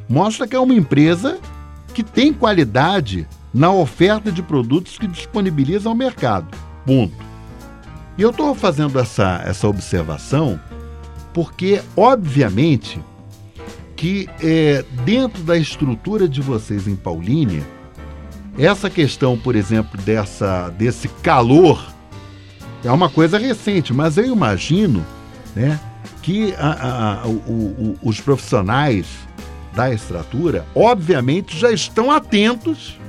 mostra 0.07 0.47
que 0.47 0.55
é 0.55 0.59
uma 0.59 0.73
empresa 0.73 1.39
que 1.93 2.03
tem 2.03 2.31
qualidade 2.31 3.27
na 3.53 3.71
oferta 3.71 4.31
de 4.31 4.41
produtos 4.41 4.97
que 4.97 5.07
disponibiliza 5.07 5.89
ao 5.89 5.95
mercado. 5.95 6.47
Ponto. 6.85 7.13
E 8.17 8.21
eu 8.21 8.29
estou 8.29 8.53
fazendo 8.53 8.99
essa, 8.99 9.41
essa 9.45 9.67
observação 9.67 10.59
porque, 11.33 11.81
obviamente, 11.95 12.99
que 13.95 14.29
é, 14.41 14.83
dentro 15.05 15.43
da 15.43 15.57
estrutura 15.57 16.27
de 16.27 16.41
vocês 16.41 16.87
em 16.87 16.95
Paulínia, 16.95 17.63
essa 18.57 18.89
questão, 18.89 19.37
por 19.37 19.55
exemplo, 19.55 19.99
dessa, 20.01 20.69
desse 20.69 21.07
calor 21.07 21.91
é 22.83 22.91
uma 22.91 23.09
coisa 23.09 23.37
recente, 23.37 23.93
mas 23.93 24.17
eu 24.17 24.25
imagino 24.25 25.05
né, 25.55 25.79
que 26.21 26.53
a, 26.57 27.21
a, 27.21 27.27
o, 27.27 27.31
o, 27.31 27.97
os 28.03 28.19
profissionais 28.19 29.07
da 29.73 29.93
extratura, 29.93 30.65
obviamente, 30.75 31.57
já 31.57 31.71
estão 31.71 32.11
atentos 32.11 32.99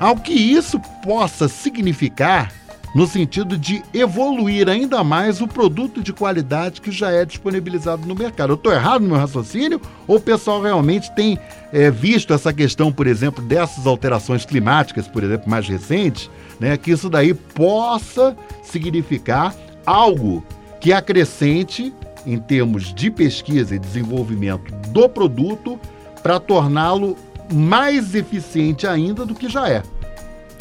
ao 0.00 0.16
que 0.16 0.32
isso 0.32 0.80
possa 1.04 1.46
significar 1.46 2.50
no 2.94 3.06
sentido 3.06 3.56
de 3.56 3.82
evoluir 3.94 4.68
ainda 4.68 5.04
mais 5.04 5.40
o 5.40 5.46
produto 5.46 6.02
de 6.02 6.12
qualidade 6.12 6.80
que 6.80 6.90
já 6.90 7.10
é 7.12 7.24
disponibilizado 7.24 8.04
no 8.06 8.16
mercado. 8.16 8.50
Eu 8.50 8.56
estou 8.56 8.72
errado 8.72 9.02
no 9.02 9.10
meu 9.10 9.16
raciocínio 9.16 9.80
ou 10.08 10.16
o 10.16 10.20
pessoal 10.20 10.60
realmente 10.60 11.14
tem 11.14 11.38
é, 11.72 11.90
visto 11.90 12.34
essa 12.34 12.52
questão, 12.52 12.90
por 12.90 13.06
exemplo, 13.06 13.44
dessas 13.44 13.86
alterações 13.86 14.44
climáticas, 14.44 15.06
por 15.06 15.22
exemplo, 15.22 15.48
mais 15.48 15.68
recentes, 15.68 16.28
né, 16.58 16.76
que 16.76 16.90
isso 16.90 17.08
daí 17.08 17.32
possa 17.32 18.36
significar 18.64 19.54
algo 19.86 20.44
que 20.80 20.92
acrescente 20.92 21.94
em 22.26 22.38
termos 22.38 22.92
de 22.92 23.10
pesquisa 23.10 23.74
e 23.74 23.78
desenvolvimento 23.78 24.72
do 24.88 25.08
produto 25.08 25.78
para 26.22 26.40
torná-lo 26.40 27.16
mais 27.52 28.14
eficiente 28.14 28.86
ainda 28.86 29.24
do 29.24 29.34
que 29.34 29.48
já 29.48 29.68
é. 29.68 29.82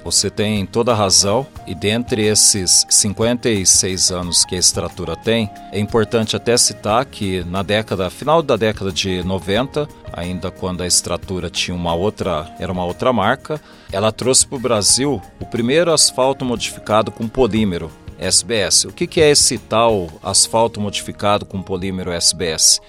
Você 0.03 0.29
tem 0.29 0.65
toda 0.65 0.93
a 0.93 0.95
razão, 0.95 1.45
e 1.67 1.75
dentre 1.75 2.25
esses 2.25 2.85
56 2.89 4.11
anos 4.11 4.45
que 4.45 4.55
a 4.55 4.57
Extratura 4.57 5.15
tem, 5.15 5.49
é 5.71 5.79
importante 5.79 6.35
até 6.35 6.57
citar 6.57 7.05
que 7.05 7.43
na 7.43 7.61
década, 7.61 8.09
final 8.09 8.41
da 8.41 8.55
década 8.55 8.91
de 8.91 9.21
90, 9.23 9.87
ainda 10.13 10.49
quando 10.49 10.81
a 10.81 10.87
Extratura 10.87 11.49
tinha 11.49 11.75
uma 11.75 11.93
outra, 11.93 12.49
era 12.59 12.71
uma 12.71 12.85
outra 12.85 13.11
marca, 13.11 13.59
ela 13.91 14.11
trouxe 14.11 14.47
para 14.47 14.57
o 14.57 14.61
Brasil 14.61 15.21
o 15.39 15.45
primeiro 15.45 15.91
asfalto 15.91 16.45
modificado 16.45 17.11
com 17.11 17.27
polímero, 17.27 17.91
SBS. 18.17 18.85
O 18.85 18.91
que 18.91 19.21
é 19.21 19.29
esse 19.29 19.57
tal 19.57 20.07
asfalto 20.23 20.79
modificado 20.79 21.45
com 21.45 21.61
polímero 21.61 22.11
SBS? 22.11 22.81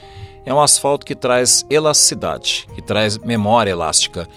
É 0.44 0.52
um 0.52 0.60
asfalto 0.60 1.04
que 1.04 1.14
traz 1.14 1.64
elasticidade, 1.68 2.66
que 2.74 2.82
traz 2.82 3.18
memória 3.18 3.70
elástica 3.70 4.28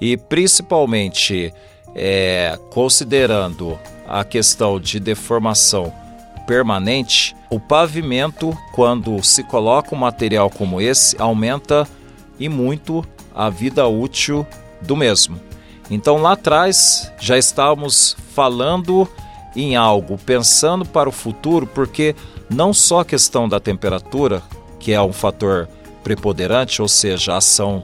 e 0.00 0.16
principalmente 0.16 1.52
é, 1.94 2.58
considerando 2.70 3.78
a 4.06 4.24
questão 4.24 4.80
de 4.80 5.00
deformação 5.00 5.92
permanente, 6.46 7.36
o 7.50 7.60
pavimento, 7.60 8.56
quando 8.72 9.22
se 9.22 9.44
coloca 9.44 9.94
um 9.94 9.98
material 9.98 10.48
como 10.48 10.80
esse, 10.80 11.20
aumenta 11.20 11.86
e 12.38 12.48
muito 12.48 13.04
a 13.34 13.50
vida 13.50 13.86
útil 13.86 14.46
do 14.80 14.96
mesmo. 14.96 15.38
Então 15.90 16.18
lá 16.18 16.32
atrás 16.32 17.12
já 17.20 17.36
estávamos 17.36 18.16
falando 18.34 19.08
em 19.54 19.76
algo, 19.76 20.16
pensando 20.18 20.84
para 20.84 21.08
o 21.08 21.12
futuro, 21.12 21.66
porque 21.66 22.14
não 22.48 22.72
só 22.72 23.00
a 23.00 23.04
questão 23.04 23.48
da 23.48 23.58
temperatura, 23.58 24.42
que 24.78 24.92
é 24.92 25.00
um 25.00 25.12
fator 25.12 25.68
preponderante, 26.02 26.80
ou 26.80 26.88
seja, 26.88 27.34
a 27.34 27.38
ação 27.38 27.82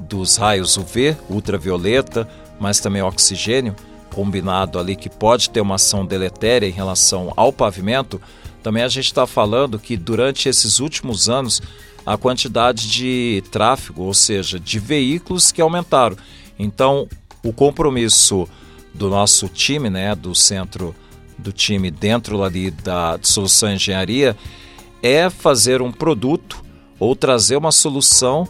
dos 0.00 0.36
raios 0.36 0.76
UV, 0.76 1.16
ultravioleta, 1.28 2.28
mas 2.58 2.80
também 2.80 3.02
oxigênio, 3.02 3.74
combinado 4.14 4.78
ali 4.78 4.96
que 4.96 5.08
pode 5.08 5.50
ter 5.50 5.60
uma 5.60 5.74
ação 5.74 6.04
deletéria 6.04 6.66
em 6.66 6.72
relação 6.72 7.32
ao 7.36 7.52
pavimento, 7.52 8.20
também 8.62 8.82
a 8.82 8.88
gente 8.88 9.06
está 9.06 9.26
falando 9.26 9.78
que 9.78 9.96
durante 9.96 10.48
esses 10.48 10.80
últimos 10.80 11.28
anos 11.28 11.62
a 12.04 12.16
quantidade 12.16 12.90
de 12.90 13.42
tráfego, 13.50 14.02
ou 14.04 14.14
seja, 14.14 14.58
de 14.58 14.78
veículos 14.78 15.52
que 15.52 15.60
aumentaram. 15.60 16.16
Então, 16.58 17.06
o 17.42 17.52
compromisso 17.52 18.48
do 18.94 19.08
nosso 19.08 19.48
time, 19.48 19.90
né, 19.90 20.14
do 20.14 20.34
centro 20.34 20.94
do 21.36 21.52
time 21.52 21.90
dentro 21.90 22.42
ali 22.42 22.70
da 22.70 23.18
solução 23.22 23.72
engenharia, 23.72 24.36
é 25.02 25.30
fazer 25.30 25.82
um 25.82 25.92
produto 25.92 26.64
ou 26.98 27.14
trazer 27.14 27.56
uma 27.56 27.72
solução 27.72 28.46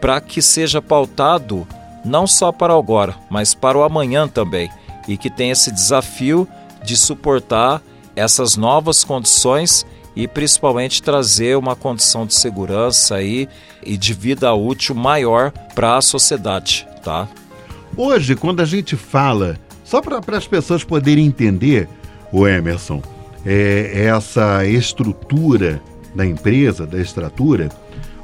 para 0.00 0.20
que 0.20 0.40
seja 0.40 0.80
pautado 0.80 1.66
não 2.04 2.26
só 2.26 2.50
para 2.50 2.74
agora, 2.74 3.14
mas 3.28 3.54
para 3.54 3.76
o 3.76 3.82
amanhã 3.82 4.26
também, 4.26 4.70
e 5.06 5.16
que 5.16 5.28
tem 5.28 5.50
esse 5.50 5.70
desafio 5.70 6.48
de 6.82 6.96
suportar 6.96 7.82
essas 8.16 8.56
novas 8.56 9.04
condições 9.04 9.86
e 10.16 10.26
principalmente 10.26 11.02
trazer 11.02 11.56
uma 11.56 11.76
condição 11.76 12.26
de 12.26 12.34
segurança 12.34 13.22
e 13.22 13.48
de 13.84 14.14
vida 14.14 14.52
útil 14.54 14.94
maior 14.94 15.52
para 15.74 15.96
a 15.96 16.02
sociedade, 16.02 16.86
tá? 17.02 17.28
Hoje, 17.96 18.34
quando 18.34 18.60
a 18.60 18.64
gente 18.64 18.96
fala, 18.96 19.58
só 19.84 20.00
para 20.00 20.20
as 20.36 20.46
pessoas 20.46 20.84
poderem 20.84 21.26
entender, 21.26 21.88
o 22.32 22.46
Emerson, 22.46 23.02
é, 23.44 24.06
essa 24.06 24.64
estrutura 24.66 25.82
da 26.14 26.26
empresa, 26.26 26.86
da 26.86 27.00
estrutura, 27.00 27.70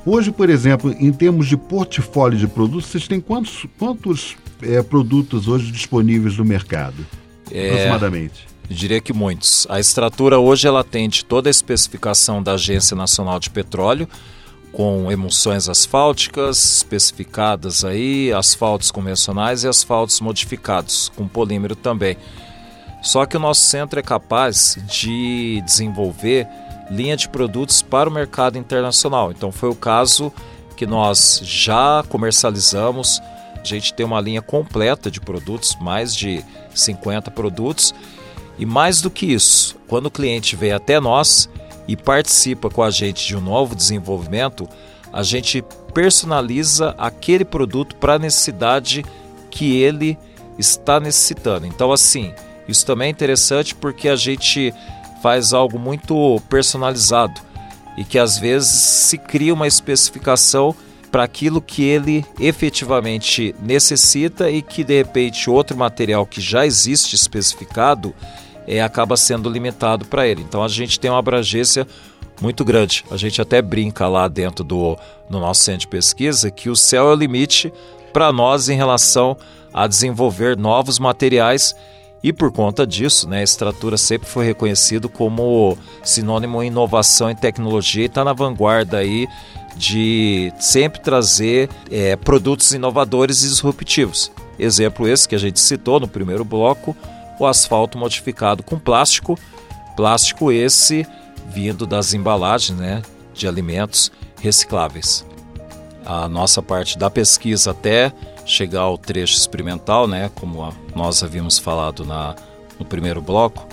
Hoje, 0.07 0.31
por 0.31 0.49
exemplo, 0.49 0.95
em 1.01 1.13
termos 1.13 1.49
de 1.49 1.57
portfólio 1.57 2.39
de 2.39 2.47
produtos, 2.47 2.91
vocês 2.91 3.09
têm 3.09 3.21
quantos, 3.21 3.67
quantos 3.77 4.37
é, 4.63 4.81
produtos 4.81 5.49
hoje 5.49 5.73
disponíveis 5.73 6.39
no 6.39 6.45
mercado, 6.45 7.05
é, 7.51 7.71
aproximadamente? 7.71 8.47
Diria 8.71 9.01
que 9.01 9.13
muitos. 9.13 9.67
A 9.69 9.81
Extratura 9.81 10.39
hoje 10.39 10.69
ela 10.69 10.81
atende 10.81 11.25
toda 11.25 11.49
a 11.49 11.51
especificação 11.51 12.41
da 12.41 12.53
Agência 12.53 12.97
Nacional 12.97 13.41
de 13.41 13.51
Petróleo, 13.51 14.09
com 14.71 15.11
emulsões 15.11 15.69
asfálticas 15.69 16.77
especificadas 16.77 17.85
aí, 17.85 18.33
asfaltos 18.33 18.93
convencionais 18.93 19.65
e 19.65 19.69
asfaltos 19.69 20.21
modificados, 20.21 21.11
com 21.17 21.27
polímero 21.27 21.75
também. 21.75 22.17
Só 23.07 23.25
que 23.25 23.37
o 23.37 23.41
nosso 23.41 23.61
centro 23.61 24.01
é 24.01 24.03
capaz 24.03 24.77
de 24.89 25.63
desenvolver 25.65 26.49
linha 26.91 27.17
de 27.17 27.29
produtos 27.29 27.81
para 27.81 28.11
o 28.11 28.13
mercado 28.13 28.59
internacional. 28.59 29.31
Então 29.31 29.53
foi 29.53 29.69
o 29.69 29.77
caso 29.77 30.33
que 30.77 30.85
nós 30.85 31.41
já 31.45 32.03
comercializamos. 32.09 33.23
A 33.55 33.65
gente 33.65 33.95
tem 33.95 34.05
uma 34.05 34.21
linha 34.21 34.43
completa 34.43 35.09
de 35.09 35.21
produtos, 35.21 35.77
mais 35.81 36.17
de 36.17 36.45
50 36.75 37.31
produtos. 37.31 37.95
E 38.59 38.67
mais 38.67 39.01
do 39.01 39.09
que 39.09 39.27
isso, 39.27 39.77
quando 39.87 40.07
o 40.07 40.11
cliente 40.11 40.57
vem 40.57 40.73
até 40.73 40.99
nós 40.99 41.49
e 41.87 41.97
participa 41.97 42.69
com 42.69 42.83
a 42.83 42.91
gente 42.91 43.25
de 43.25 43.37
um 43.37 43.41
novo 43.41 43.77
desenvolvimento, 43.77 44.69
a 45.13 45.23
gente 45.23 45.65
personaliza 45.95 46.93
aquele 46.99 47.45
produto 47.45 47.95
para 47.95 48.15
a 48.15 48.19
necessidade 48.19 49.07
que 49.49 49.77
ele 49.77 50.19
está 50.59 50.99
necessitando. 50.99 51.67
Então, 51.67 51.93
assim, 51.93 52.35
isso 52.69 52.85
também 52.85 53.09
é 53.09 53.11
interessante 53.11 53.75
porque 53.75 54.09
a 54.09 54.17
gente 54.17 54.73
faz 55.23 55.53
algo 55.53 55.79
muito 55.79 56.41
personalizado 56.49 57.41
e 57.97 58.05
que 58.05 58.19
às 58.19 58.39
vezes 58.39 58.69
se 58.69 59.19
cria 59.19 59.55
uma 59.55 59.67
especificação 59.67 60.75
para 61.11 61.25
aquilo 61.25 61.63
que 61.63 61.83
ele 61.83 62.25
efetivamente 62.39 63.55
necessita 63.63 64.51
e 64.51 64.61
que 64.61 64.85
de 64.85 64.99
repente 64.99 65.49
outro 65.49 65.77
material 65.77 66.27
que 66.27 66.41
já 66.41 66.67
existe 66.67 67.15
especificado 67.15 68.15
é, 68.67 68.83
acaba 68.83 69.17
sendo 69.17 69.49
limitado 69.49 70.05
para 70.05 70.27
ele. 70.27 70.43
Então 70.43 70.63
a 70.63 70.69
gente 70.69 71.01
tem 71.01 71.11
uma 71.11 71.21
abrangência 71.21 71.87
muito 72.41 72.65
grande. 72.65 73.05
A 73.11 73.17
gente 73.17 73.41
até 73.41 73.63
brinca 73.63 74.09
lá 74.09 74.29
dentro 74.29 74.65
do 74.65 74.97
no 75.31 75.41
nosso 75.41 75.63
centro 75.63 75.81
de 75.81 75.89
pesquisa 75.89 76.51
que 76.51 76.69
o 76.69 76.77
céu 76.77 77.09
é 77.09 77.13
o 77.13 77.17
limite 77.17 77.73
para 78.13 78.33
nós 78.33 78.69
em 78.69 78.77
relação 78.77 79.37
a 79.73 79.87
desenvolver 79.87 80.57
novos 80.57 80.99
materiais 80.99 81.75
e 82.27 82.33
por 82.33 82.51
conta 82.51 82.85
disso, 82.85 83.29
né, 83.29 83.39
a 83.39 83.43
Extratura 83.45 83.97
sempre 83.97 84.29
foi 84.29 84.45
reconhecido 84.45 85.09
como 85.09 85.79
sinônimo 86.03 86.61
de 86.61 86.67
inovação 86.67 87.31
em 87.31 87.37
tecnologia 87.37 88.03
e 88.03 88.07
está 88.07 88.25
na 88.25 88.33
vanguarda 88.33 88.97
aí 88.97 89.29
de 89.77 90.53
sempre 90.59 91.01
trazer 91.01 91.71
é, 91.89 92.17
produtos 92.17 92.73
inovadores 92.73 93.45
e 93.45 93.49
disruptivos. 93.49 94.33
Exemplo 94.59 95.07
esse 95.07 95.29
que 95.29 95.37
a 95.37 95.39
gente 95.39 95.61
citou 95.61 96.01
no 96.01 96.09
primeiro 96.09 96.45
bloco, 96.45 96.97
o 97.39 97.47
asfalto 97.47 97.97
modificado 97.97 98.61
com 98.61 98.77
plástico, 98.77 99.39
plástico 99.97 100.51
esse 100.51 101.07
vindo 101.47 101.87
das 101.87 102.13
embalagens 102.13 102.77
né, 102.77 103.03
de 103.33 103.47
alimentos 103.47 104.11
recicláveis. 104.41 105.25
A 106.05 106.29
nossa 106.29 106.61
parte 106.61 106.99
da 106.99 107.09
pesquisa 107.09 107.71
até 107.71 108.13
chegar 108.47 108.83
ao 108.83 108.97
trecho 108.97 109.37
experimental, 109.37 110.07
né, 110.07 110.31
como 110.35 110.73
nós 110.95 111.23
havíamos 111.23 111.59
falado 111.59 112.05
na, 112.05 112.37
no 112.79 112.85
primeiro 112.85 113.21
bloco, 113.21 113.67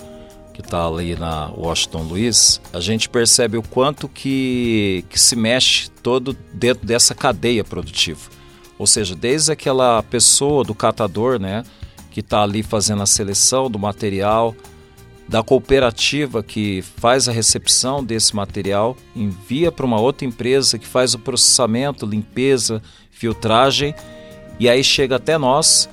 que 0.54 0.62
está 0.62 0.86
ali 0.86 1.16
na 1.16 1.50
Washington 1.52 2.04
Luiz, 2.04 2.60
a 2.74 2.80
gente 2.80 3.08
percebe 3.08 3.58
o 3.58 3.64
quanto 3.64 4.10
que, 4.10 5.06
que 5.10 5.20
se 5.20 5.36
mexe 5.36 5.90
todo 5.90 6.36
dentro 6.52 6.86
dessa 6.86 7.16
cadeia 7.16 7.64
produtiva. 7.64 8.20
Ou 8.78 8.88
seja, 8.88 9.16
desde 9.16 9.52
aquela 9.52 10.02
pessoa 10.04 10.64
do 10.64 10.76
catador, 10.76 11.40
né, 11.40 11.64
que 12.12 12.20
está 12.20 12.42
ali 12.44 12.62
fazendo 12.62 13.02
a 13.02 13.06
seleção 13.08 13.70
do 13.70 13.80
material, 13.80 14.56
da 15.28 15.42
cooperativa 15.42 16.44
que 16.44 16.84
faz 16.98 17.28
a 17.28 17.32
recepção 17.32 18.04
desse 18.04 18.36
material, 18.36 18.98
envia 19.16 19.72
para 19.72 19.86
uma 19.86 20.00
outra 20.00 20.28
empresa 20.28 20.78
que 20.78 20.86
faz 20.86 21.14
o 21.14 21.20
processamento, 21.20 22.06
limpeza, 22.06 22.82
filtragem 23.10 23.96
e 24.60 24.70
aí 24.70 24.84
chega 24.84 25.16
até 25.16 25.38
nós 25.38 25.90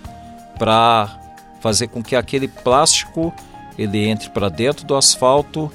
para 0.58 1.18
fazer 1.60 1.88
com 1.88 2.02
que 2.02 2.16
aquele 2.16 2.48
plástico 2.48 3.32
ele 3.78 4.06
entre 4.06 4.28
para 4.30 4.48
dentro 4.48 4.86
do 4.86 4.94
asfalto, 4.94 5.70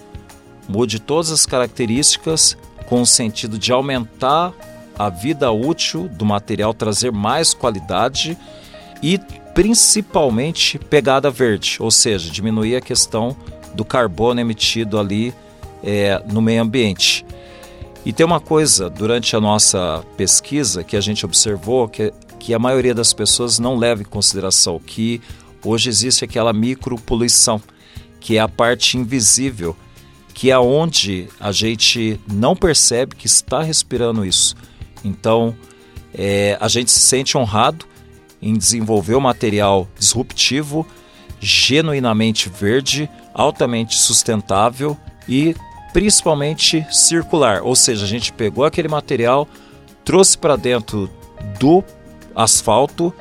mude 0.67 1.00
todas 1.00 1.32
as 1.32 1.45
características 1.45 2.58
com 2.88 3.02
o 3.02 3.06
sentido 3.06 3.58
de 3.58 3.71
aumentar 3.71 4.54
a 4.98 5.10
vida 5.10 5.52
útil 5.52 6.08
do 6.08 6.26
material, 6.26 6.74
trazer 6.74 7.12
mais 7.12 7.54
qualidade 7.54 8.38
e 9.02 9.19
principalmente 9.54 10.78
pegada 10.78 11.32
verde, 11.32 11.78
ou 11.80 11.89
seja, 11.89 12.30
diminuir 12.30 12.76
a 12.76 12.82
questão 12.82 13.36
do 13.74 13.84
carbono 13.84 14.39
emitido 14.39 15.00
ali 15.00 15.34
é, 15.84 16.21
no 16.32 16.41
meio 16.41 16.62
ambiente. 16.62 17.26
E 18.06 18.13
tem 18.13 18.26
uma 18.26 18.39
coisa 18.39 18.89
durante 18.89 19.36
a 19.36 19.41
nossa 19.41 20.04
pesquisa 20.15 20.84
que 20.84 20.95
a 20.95 21.02
gente 21.02 21.26
observou 21.26 21.88
que, 21.88 22.13
que 22.45 22.53
a 22.53 22.60
maioria 22.60 22.93
das 22.93 23.12
pessoas 23.12 23.58
não 23.58 23.75
leva 23.75 24.03
em 24.03 24.05
consideração 24.05 24.77
que 24.79 25.19
hoje 25.63 25.89
existe 25.89 26.23
aquela 26.23 26.53
micropoluição 26.53 27.60
que 28.19 28.38
é 28.38 28.39
a 28.39 28.47
parte 28.47 28.99
invisível, 28.99 29.75
que 30.31 30.51
é 30.51 30.60
onde 30.60 31.27
a 31.39 31.51
gente 31.51 32.19
não 32.31 32.55
percebe 32.55 33.15
que 33.15 33.25
está 33.25 33.63
respirando 33.63 34.23
isso. 34.23 34.55
Então, 35.03 35.55
é, 36.13 36.55
a 36.62 36.67
gente 36.67 36.91
se 36.91 36.99
sente 36.99 37.36
honrado 37.36 37.84
em 38.39 38.55
desenvolver 38.55 39.15
um 39.15 39.21
material 39.21 39.88
disruptivo, 39.97 40.86
genuinamente 41.39 42.47
verde, 42.47 43.10
altamente 43.34 43.95
sustentável 43.97 44.95
e 45.27 45.55
principalmente 45.91 46.86
circular. 46.91 47.63
Ou 47.63 47.75
seja, 47.75 48.05
a 48.05 48.08
gente 48.08 48.31
pegou 48.31 48.65
aquele 48.65 48.88
material, 48.88 49.47
trouxe 50.03 50.38
para 50.38 50.55
dentro 50.55 51.10
do 51.60 51.84
asfalto, 52.36 53.13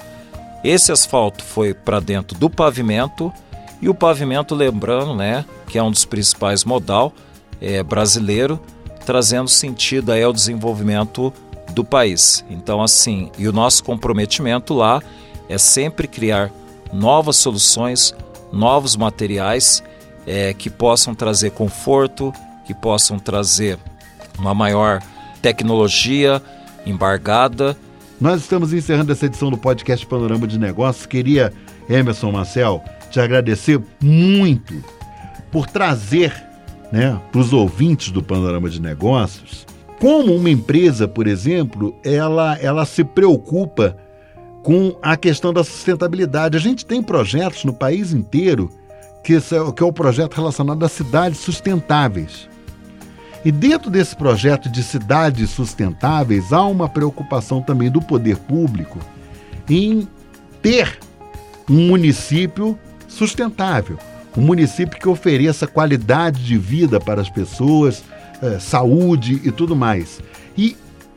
esse 0.63 0.91
asfalto 0.91 1.45
foi 1.45 1.75
para 1.75 2.01
dentro 2.01 2.39
do 2.39 2.49
pavimento 2.49 3.33
e 3.81 3.89
o 3.89 3.95
pavimento, 3.95 4.55
lembrando, 4.55 5.15
né, 5.15 5.45
que 5.69 5.79
é 5.79 5.83
um 5.83 5.91
dos 5.91 6.05
principais 6.05 6.65
modal 6.65 7.13
é, 7.61 7.83
brasileiro, 7.83 8.59
trazendo 9.05 9.49
sentido 9.49 10.11
aí 10.11 10.23
ao 10.23 10.33
desenvolvimento 10.33 11.33
do 11.73 11.85
país. 11.85 12.45
Então, 12.49 12.83
assim, 12.83 13.31
e 13.37 13.47
o 13.47 13.53
nosso 13.53 13.85
comprometimento 13.85 14.73
lá 14.73 15.03
é 15.49 15.59
sempre 15.59 16.09
criar 16.09 16.51
novas 16.93 17.37
soluções, 17.37 18.15
novos 18.53 18.97
materiais 18.97 19.83
é, 20.27 20.55
que 20.55 20.71
possam 20.71 21.15
trazer 21.15 21.51
conforto, 21.51 22.33
que 22.65 22.73
possam 22.73 23.19
trazer 23.19 23.79
uma 24.39 24.55
maior 24.55 25.03
tecnologia 25.43 26.41
embargada. 26.87 27.77
Nós 28.25 28.41
estamos 28.41 28.73
encerrando 28.73 29.13
essa 29.13 29.27
edição 29.27 29.51
do 29.51 29.59
podcast 29.59 30.07
Panorama 30.07 30.47
de 30.47 30.59
Negócios. 30.59 31.05
Queria, 31.05 31.53
Emerson 31.91 32.33
Marcel, 32.33 32.83
te 33.11 33.21
agradecer 33.21 33.79
muito 34.01 34.83
por 35.53 35.67
trazer 35.67 36.33
né, 36.91 37.21
para 37.31 37.39
os 37.39 37.53
ouvintes 37.53 38.11
do 38.11 38.23
Panorama 38.23 38.71
de 38.71 38.81
Negócios 38.81 39.67
como 40.01 40.35
uma 40.35 40.49
empresa, 40.49 41.07
por 41.07 41.27
exemplo, 41.27 41.95
ela, 42.03 42.57
ela 42.63 42.87
se 42.87 43.05
preocupa 43.05 43.95
com 44.63 44.97
a 45.03 45.19
questão 45.19 45.53
da 45.53 45.63
sustentabilidade. 45.63 46.57
A 46.57 46.61
gente 46.61 46.87
tem 46.87 47.03
projetos 47.03 47.63
no 47.67 47.75
país 47.75 48.15
inteiro 48.15 48.71
que, 49.23 49.39
que 49.39 49.83
é 49.83 49.87
o 49.87 49.93
projeto 49.93 50.33
relacionado 50.33 50.83
às 50.83 50.93
cidades 50.93 51.41
sustentáveis. 51.41 52.49
E 53.45 53.53
dentro 53.53 53.91
desse 53.91 54.17
projeto 54.17 54.71
de 54.71 54.83
cidades 54.83 55.51
sustentáveis, 55.51 56.53
há 56.53 56.65
uma 56.65 56.89
preocupação 56.89 57.61
também 57.61 57.91
do 57.91 58.01
poder 58.01 58.37
público 58.39 58.99
em 59.69 60.09
ter 60.63 60.99
um 61.69 61.89
município 61.89 62.79
sustentável, 63.07 63.99
um 64.37 64.41
município 64.41 64.99
que 64.99 65.09
ofereça 65.09 65.67
qualidade 65.67 66.43
de 66.43 66.57
vida 66.57 66.99
para 66.99 67.21
as 67.21 67.29
pessoas, 67.29 68.03
é, 68.43 68.59
saúde 68.59 69.41
e 69.45 69.53
tudo 69.53 69.77
mais. 69.77 70.21
E, 70.57 70.75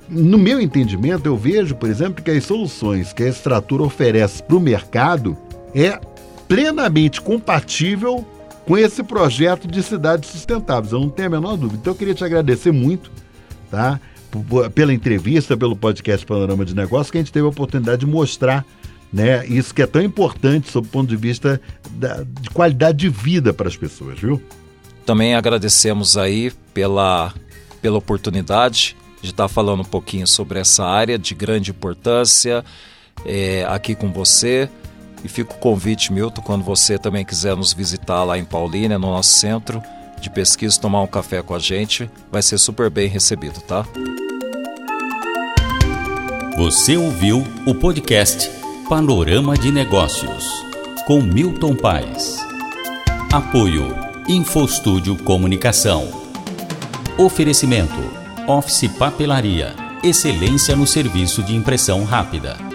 no 0.10 0.38
meu 0.38 0.60
entendimento, 0.60 1.26
eu 1.28 1.38
vejo, 1.38 1.76
por 1.76 1.90
exemplo, 1.90 2.24
que 2.24 2.32
as 2.32 2.44
soluções 2.44 3.14
que 3.14 3.24
a 3.24 3.30
Extratura 3.30 3.84
oferece 3.84 4.44
para 4.44 4.56
o 4.56 4.60
mercado 4.60 5.38
é 5.74 6.00
plenamente 6.48 7.22
compatível 7.22 8.26
com 8.68 8.78
esse 8.78 9.02
projeto 9.02 9.68
de 9.68 9.82
cidades 9.82 10.30
sustentáveis. 10.30 10.92
Eu 10.92 11.00
não 11.00 11.10
tenho 11.10 11.30
a 11.30 11.32
menor 11.32 11.56
dúvida. 11.56 11.80
Então, 11.82 11.94
eu 11.94 11.98
queria 11.98 12.14
te 12.14 12.24
agradecer 12.24 12.72
muito, 12.72 13.10
tá? 13.72 14.00
Pela 14.76 14.94
entrevista, 14.94 15.56
pelo 15.56 15.76
podcast 15.76 16.26
Panorama 16.26 16.66
de 16.66 16.76
Negócios, 16.76 17.10
que 17.10 17.18
a 17.18 17.22
gente 17.22 17.32
teve 17.32 17.46
a 17.46 17.50
oportunidade 17.50 18.02
de 18.02 18.06
mostrar 18.06 18.66
né? 19.12 19.46
Isso 19.48 19.74
que 19.74 19.82
é 19.82 19.88
tão 19.88 20.02
importante 20.02 20.70
sob 20.70 20.88
o 20.88 20.92
ponto 20.92 21.08
de 21.08 21.16
vista 21.16 21.62
da, 21.92 22.24
de 22.24 22.50
qualidade 22.50 22.98
de 22.98 23.10
vida 23.10 23.54
para 23.54 23.68
as 23.68 23.78
pessoas, 23.78 24.20
viu? 24.20 24.42
Também 25.06 25.36
agradecemos 25.36 26.18
aí 26.18 26.52
pela, 26.74 27.34
pela 27.82 27.98
oportunidade 27.98 28.98
de 29.22 29.30
estar 29.30 29.48
falando 29.48 29.82
um 29.82 29.86
pouquinho 29.86 30.28
sobre 30.28 30.60
essa 30.60 30.86
área 30.86 31.18
de 31.18 31.34
grande 31.34 31.72
importância 31.72 32.64
é, 33.26 33.66
aqui 33.70 33.96
com 33.96 34.12
você. 34.12 34.70
E 35.24 35.28
fica 35.28 35.54
o 35.54 35.58
convite, 35.58 36.14
Milton, 36.14 36.42
quando 36.42 36.64
você 36.64 36.98
também 36.98 37.26
quiser 37.26 37.56
nos 37.56 37.74
visitar 37.74 38.24
lá 38.24 38.38
em 38.38 38.46
Paulínia, 38.46 39.00
no 39.00 39.08
nosso 39.08 39.32
centro 39.32 39.82
de 40.20 40.30
pesquisa, 40.30 40.80
tomar 40.80 41.02
um 41.02 41.08
café 41.08 41.42
com 41.42 41.54
a 41.54 41.60
gente, 41.60 42.10
vai 42.32 42.42
ser 42.42 42.58
super 42.58 42.90
bem 42.90 43.08
recebido, 43.08 43.60
tá? 43.62 43.86
Você 46.58 46.98
ouviu 46.98 47.44
o 47.66 47.76
podcast 47.76 48.50
Panorama 48.90 49.56
de 49.56 49.72
Negócios, 49.72 50.46
com 51.06 51.22
Milton 51.22 51.76
Paes. 51.76 52.38
Apoio 53.32 53.96
Infostúdio 54.28 55.16
Comunicação. 55.18 56.10
Oferecimento 57.18 57.94
Office 58.48 58.88
Papelaria. 58.98 59.76
Excelência 60.04 60.76
no 60.76 60.88
serviço 60.88 61.44
de 61.44 61.56
impressão 61.56 62.04
rápida. 62.04 62.67